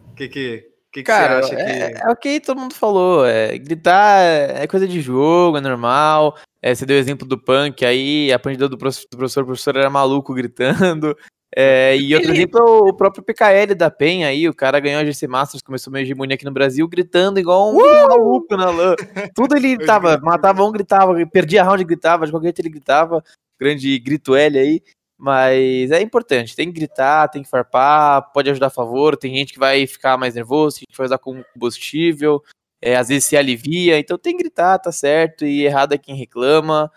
[0.00, 2.02] o que que, que, que Cara, você acha é, que...
[2.02, 3.26] é o que todo mundo falou.
[3.26, 6.36] É, gritar é coisa de jogo, é normal.
[6.62, 9.76] É, você deu o exemplo do punk aí, aprendeu do professor, do professor, o professor
[9.76, 11.16] era maluco gritando.
[11.56, 15.04] É, e outro exemplo é o próprio PKL da PEN aí, o cara ganhou a
[15.04, 18.08] GC Masters, começou uma hegemonia aqui no Brasil, gritando igual um uh!
[18.08, 18.96] maluco na lã.
[19.36, 23.22] Tudo ele tava, matava um, gritava, perdia a round, gritava, de qualquer jeito ele gritava.
[23.56, 24.82] Grande grito L aí.
[25.24, 29.16] Mas é importante, tem que gritar, tem que farpar, pode ajudar a favor.
[29.16, 32.44] Tem gente que vai ficar mais nervoso, tem gente que vai usar como combustível,
[32.78, 36.14] é, às vezes se alivia, então tem que gritar, tá certo, e errado é quem
[36.14, 36.92] reclama.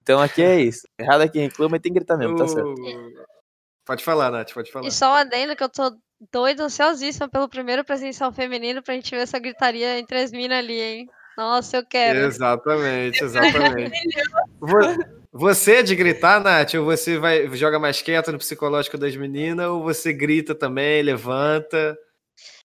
[0.00, 0.86] Então aqui é isso.
[0.96, 2.72] Errado é quem reclama e tem que gritar mesmo, tá certo.
[3.84, 4.86] Pode falar, Nath, pode falar.
[4.86, 5.92] E só um adendo que eu tô
[6.30, 10.80] doido, ansiosíssima pelo primeiro presencial feminino pra gente ver essa gritaria entre as minas ali,
[10.80, 11.10] hein?
[11.36, 12.20] Nossa, eu quero.
[12.20, 13.92] Exatamente, exatamente.
[15.34, 16.74] Você de gritar, Nath?
[16.74, 19.66] Ou você vai joga mais quieto no psicológico das meninas?
[19.66, 21.96] Ou você grita também, levanta?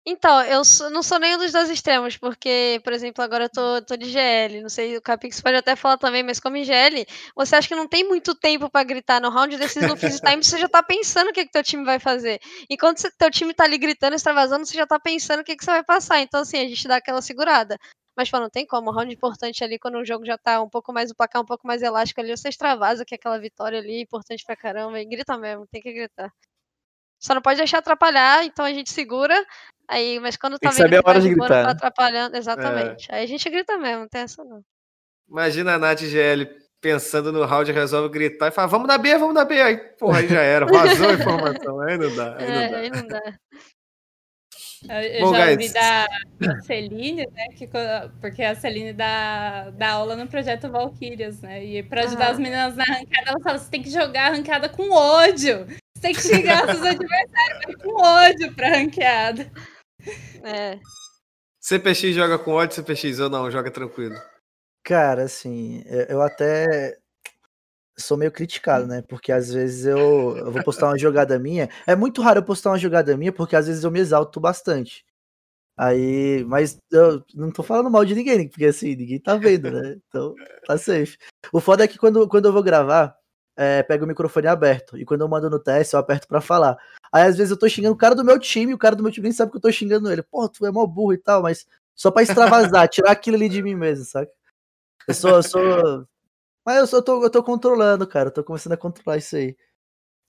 [0.05, 3.81] Então, eu sou, não sou nenhum dos dois extremos, porque, por exemplo, agora eu tô,
[3.83, 7.05] tô de GL, não sei, o Capix pode até falar também, mas como em GL,
[7.35, 10.43] você acha que não tem muito tempo para gritar no round desses no freeze time,
[10.43, 12.39] você já tá pensando o que, que teu time vai fazer.
[12.69, 15.71] Enquanto teu time tá ali gritando, extravasando, você já tá pensando o que, que você
[15.71, 16.21] vai passar.
[16.21, 17.77] Então, assim, a gente dá aquela segurada.
[18.19, 18.89] Mas, pô, não tem como.
[18.89, 21.45] O round importante ali, quando o jogo já tá um pouco mais, o placar um
[21.45, 25.05] pouco mais elástico ali, você extravasa que é aquela vitória ali, importante pra caramba, e
[25.05, 26.29] grita mesmo, tem que gritar.
[27.17, 29.33] Só não pode deixar atrapalhar, então a gente segura.
[29.87, 31.71] Aí, mas quando tá vendo que tá de gritar, tá né?
[31.71, 33.09] atrapalhando, exatamente.
[33.09, 33.15] É.
[33.15, 34.61] Aí a gente grita mesmo, não tem essa não.
[35.29, 36.45] Imagina a Nath GL
[36.81, 39.61] pensando no round, resolve gritar e fala, vamos dar B, vamos dar B.
[39.61, 41.79] Aí, porra, aí já era, vazou a informação.
[41.79, 42.35] Aí não dá.
[42.35, 42.77] Aí não é, dá.
[42.79, 43.39] Aí não dá.
[44.87, 45.51] Eu Bom, já guys.
[45.51, 46.07] ouvi da,
[46.39, 47.47] da Celine, né?
[47.57, 47.69] Que,
[48.21, 51.63] porque a Celine dá, dá aula no projeto Valkyrias, né?
[51.65, 52.31] E para ajudar ah.
[52.31, 55.65] as meninas na arrancada, ela fala: você tem que jogar a arrancada com ódio.
[55.65, 59.51] Você tem que xingar seus adversários com ódio pra ranqueada.
[60.43, 60.79] É.
[61.59, 63.51] CPX joga com ódio, CPX ou não?
[63.51, 64.15] Joga tranquilo.
[64.83, 66.97] Cara, assim, eu até
[67.99, 69.01] sou meio criticado, né?
[69.01, 71.69] Porque às vezes eu, eu vou postar uma jogada minha.
[71.85, 75.05] É muito raro eu postar uma jogada minha, porque às vezes eu me exalto bastante.
[75.77, 79.97] Aí, mas eu não tô falando mal de ninguém, porque assim, ninguém tá vendo, né?
[80.07, 80.35] Então,
[80.67, 81.17] tá safe.
[81.53, 83.15] O foda é que quando, quando eu vou gravar,
[83.55, 84.97] é, pego o microfone aberto.
[84.97, 86.77] E quando eu mando no teste, eu aperto pra falar.
[87.13, 89.11] Aí às vezes eu tô xingando o cara do meu time, o cara do meu
[89.11, 90.21] time nem sabe que eu tô xingando ele.
[90.21, 93.61] Pô, tu é mó burro e tal, mas só pra extravasar, tirar aquilo ali de
[93.61, 94.29] mim mesmo, sabe?
[95.07, 96.07] Eu sou, eu sou
[96.69, 98.29] mas eu, só tô, eu tô controlando, cara.
[98.29, 99.57] Eu tô começando a controlar isso aí.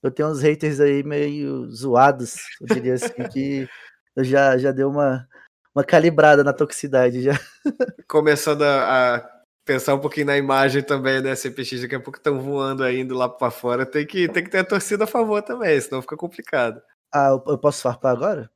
[0.01, 3.69] Eu tenho uns haters aí meio zoados, eu diria assim, que
[4.17, 5.27] eu já, já deu uma,
[5.75, 7.33] uma calibrada na toxicidade já.
[8.09, 9.29] Começando a, a
[9.63, 11.35] pensar um pouquinho na imagem também, né?
[11.35, 13.85] CPX daqui a pouco estão voando ainda lá para fora.
[13.85, 16.81] Tem que, tem que ter a torcida a favor também, senão fica complicado.
[17.13, 18.49] Ah, eu, eu posso farpar agora?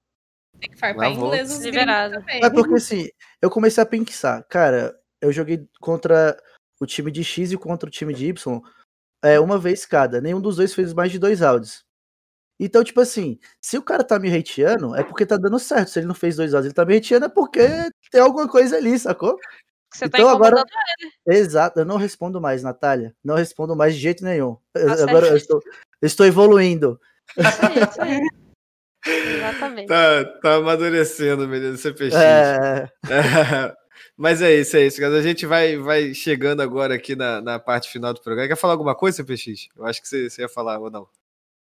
[0.59, 2.25] Tem que farpar em inglês liberado.
[2.27, 3.07] É porque assim,
[3.39, 6.35] eu comecei a pensar, cara, eu joguei contra
[6.79, 8.61] o time de X e contra o time de Y
[9.23, 10.21] é uma vez cada.
[10.21, 11.83] Nenhum dos dois fez mais de dois áudios.
[12.59, 15.89] Então, tipo assim, se o cara tá me hateando, é porque tá dando certo.
[15.89, 17.67] Se ele não fez dois áudios, ele tá me hateando, é porque
[18.11, 19.37] tem alguma coisa ali, sacou?
[19.93, 20.63] Você tá então tá agora.
[21.27, 21.37] Ele.
[21.37, 23.15] Exato, eu não respondo mais, Natália.
[23.23, 24.57] Não respondo mais de jeito nenhum.
[24.73, 25.61] Tá agora eu estou,
[26.01, 26.99] eu estou evoluindo.
[27.37, 28.21] Isso aí, isso aí.
[29.37, 29.87] Exatamente.
[29.87, 32.15] Tá, tá amadurecendo, menino, CPX.
[32.15, 32.89] É...
[33.09, 33.75] é.
[34.17, 37.89] Mas é isso, é isso, A gente vai, vai chegando agora aqui na, na parte
[37.89, 38.47] final do programa.
[38.47, 39.67] Quer falar alguma coisa, PX?
[39.75, 41.07] Eu acho que você, você ia falar ou não.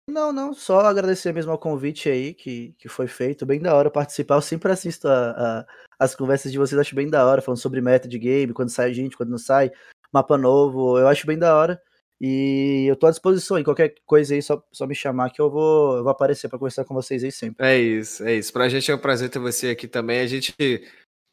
[0.09, 3.45] Não, não, só agradecer mesmo ao convite aí que, que foi feito.
[3.45, 4.37] Bem da hora participar.
[4.37, 5.67] Eu sempre assisto a, a,
[5.99, 8.95] as conversas de vocês, acho bem da hora, falando sobre meta de game, quando sai
[8.95, 9.71] gente, quando não sai,
[10.11, 10.99] mapa novo.
[10.99, 11.79] Eu acho bem da hora.
[12.19, 13.65] E eu tô à disposição aí.
[13.65, 16.87] Qualquer coisa aí, só, só me chamar que eu vou, eu vou aparecer para conversar
[16.87, 17.67] com vocês aí sempre.
[17.67, 18.51] É isso, é isso.
[18.51, 20.21] Pra gente é um prazer ter você aqui também.
[20.21, 20.55] A gente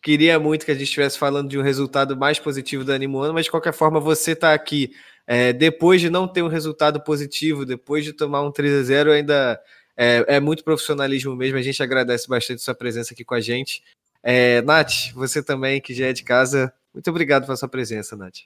[0.05, 3.45] Queria muito que a gente estivesse falando de um resultado mais positivo do Animoano, mas
[3.45, 4.95] de qualquer forma você está aqui.
[5.25, 9.11] É, depois de não ter um resultado positivo, depois de tomar um 3 a 0
[9.11, 9.59] ainda
[9.97, 11.57] é, é, muito profissionalismo mesmo.
[11.57, 13.83] A gente agradece bastante sua presença aqui com a gente.
[14.21, 18.41] É, Nath, você também, que já é de casa, muito obrigado pela sua presença, Nath.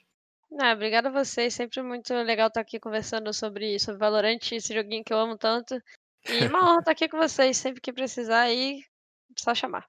[0.58, 5.04] Ah, obrigada a vocês, sempre muito legal estar aqui conversando sobre, sobre Valorant, esse joguinho
[5.04, 5.78] que eu amo tanto.
[6.26, 8.82] E uma honra estar aqui com vocês, sempre que precisar aí,
[9.36, 9.84] só chamar.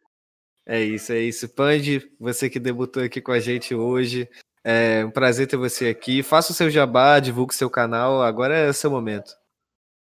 [0.65, 1.49] É isso, é isso.
[1.49, 4.29] Pande, você que debutou aqui com a gente hoje.
[4.63, 6.21] É um prazer ter você aqui.
[6.21, 8.21] Faça o seu jabá, divulgue o seu canal.
[8.21, 9.35] Agora é o seu momento.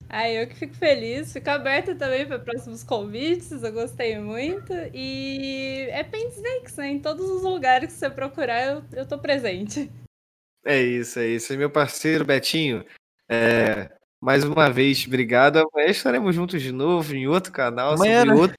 [0.09, 4.73] Ah, eu que fico feliz, fico aberta também para próximos convites, eu gostei muito.
[4.93, 6.89] E é Paint Snakes, né?
[6.89, 9.91] Em todos os lugares que você procurar, eu, eu tô presente.
[10.65, 11.55] É isso, é isso.
[11.57, 12.83] meu parceiro Betinho,
[13.29, 13.89] é,
[14.19, 15.57] mais uma vez, obrigado.
[15.57, 18.41] Amanhã estaremos juntos de novo em outro canal, Amanhã, sobre né?
[18.41, 18.57] outro,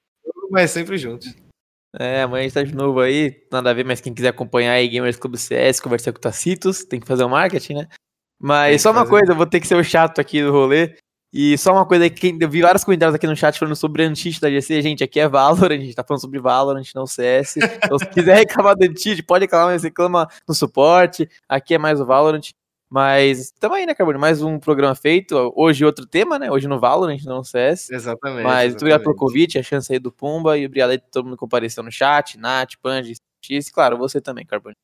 [0.50, 1.34] mas sempre juntos.
[1.98, 4.72] É, amanhã a gente tá de novo aí, nada a ver, mas quem quiser acompanhar
[4.72, 7.88] aí Gamers Club CS, conversar com o Tacitos, tem que fazer o marketing, né?
[8.40, 9.10] Mas só uma fazer.
[9.10, 10.96] coisa, eu vou ter que ser o chato aqui do rolê.
[11.32, 14.38] E só uma coisa que eu vi vários comentários aqui no chat falando sobre anti
[14.38, 14.82] da GC.
[14.82, 17.56] Gente, aqui é Valorant, a gente tá falando sobre Valorant, não CS.
[17.56, 21.26] Então, se quiser reclamar do anti pode reclamar, mas reclama no suporte.
[21.48, 22.50] Aqui é mais o Valorant.
[22.92, 24.18] Mas tamo aí, né, Carbone?
[24.18, 25.50] Mais um programa feito.
[25.56, 26.50] Hoje outro tema, né?
[26.50, 27.90] Hoje no Valorant, não no CS.
[27.90, 28.44] Exatamente.
[28.44, 30.58] Mas muito obrigado pelo convite, a chance aí do Pumba.
[30.58, 33.68] E obrigado aí todo mundo que compareceu no chat, Nath, Panji, X.
[33.68, 34.76] E claro, você também, Carbone.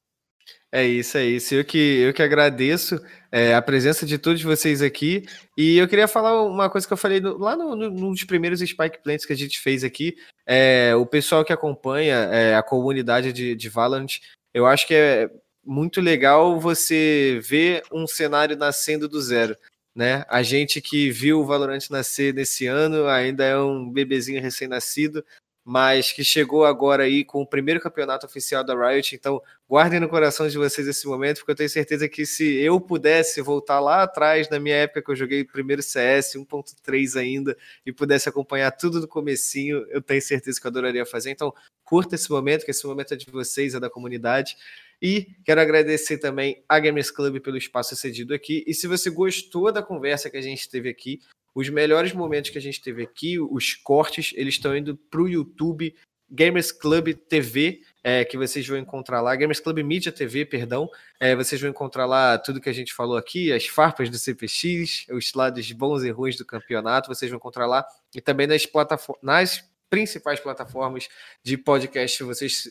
[0.73, 1.55] É isso, é isso.
[1.55, 2.99] Eu que, eu que agradeço
[3.31, 5.27] é, a presença de todos vocês aqui.
[5.55, 8.25] E eu queria falar uma coisa que eu falei no- lá no, no- num dos
[8.25, 10.17] primeiros Spike Plants que a gente fez aqui.
[10.47, 14.19] É, o pessoal que acompanha é, a comunidade de, de Valorant,
[14.55, 15.31] eu acho que é
[15.69, 19.55] muito legal você ver um cenário nascendo do zero.
[19.95, 20.25] Né?
[20.29, 25.25] A gente que viu o Valorant nascer nesse ano ainda é um bebezinho recém-nascido,
[25.65, 29.15] mas que chegou agora aí com o primeiro campeonato oficial da Riot.
[29.15, 32.81] Então, guardem no coração de vocês esse momento, porque eu tenho certeza que se eu
[32.81, 37.55] pudesse voltar lá atrás, na minha época que eu joguei primeiro CS, 1.3 ainda,
[37.85, 41.31] e pudesse acompanhar tudo do comecinho, eu tenho certeza que eu adoraria fazer.
[41.31, 41.53] Então,
[41.85, 44.57] curta esse momento, que esse momento é de vocês, é da comunidade.
[45.01, 48.65] E quero agradecer também a Gamers Club pelo espaço cedido aqui.
[48.67, 51.21] E se você gostou da conversa que a gente teve aqui,
[51.55, 55.29] os melhores momentos que a gente teve aqui, os cortes, eles estão indo para o
[55.29, 55.95] YouTube
[56.31, 60.89] Gamers Club TV, é, que vocês vão encontrar lá, Gamers Club Media TV, perdão.
[61.19, 65.07] É, vocês vão encontrar lá tudo que a gente falou aqui, as farpas do CPX,
[65.11, 67.87] os lados bons e ruins do campeonato, vocês vão encontrar lá.
[68.15, 71.09] E também nas, plataform nas principais plataformas
[71.43, 72.69] de podcast, vocês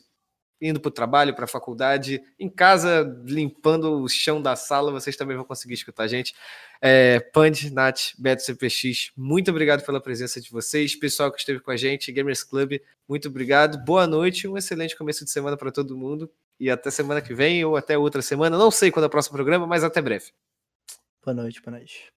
[0.61, 5.15] indo para o trabalho, para a faculdade, em casa, limpando o chão da sala, vocês
[5.15, 6.35] também vão conseguir escutar a gente.
[6.81, 11.71] É, Pand, Nath, Beto CPX, muito obrigado pela presença de vocês, pessoal que esteve com
[11.71, 15.97] a gente, Gamers Club, muito obrigado, boa noite, um excelente começo de semana para todo
[15.97, 16.29] mundo
[16.59, 19.35] e até semana que vem ou até outra semana, não sei quando é o próximo
[19.35, 20.31] programa, mas até breve.
[21.23, 22.11] Boa noite, boa noite.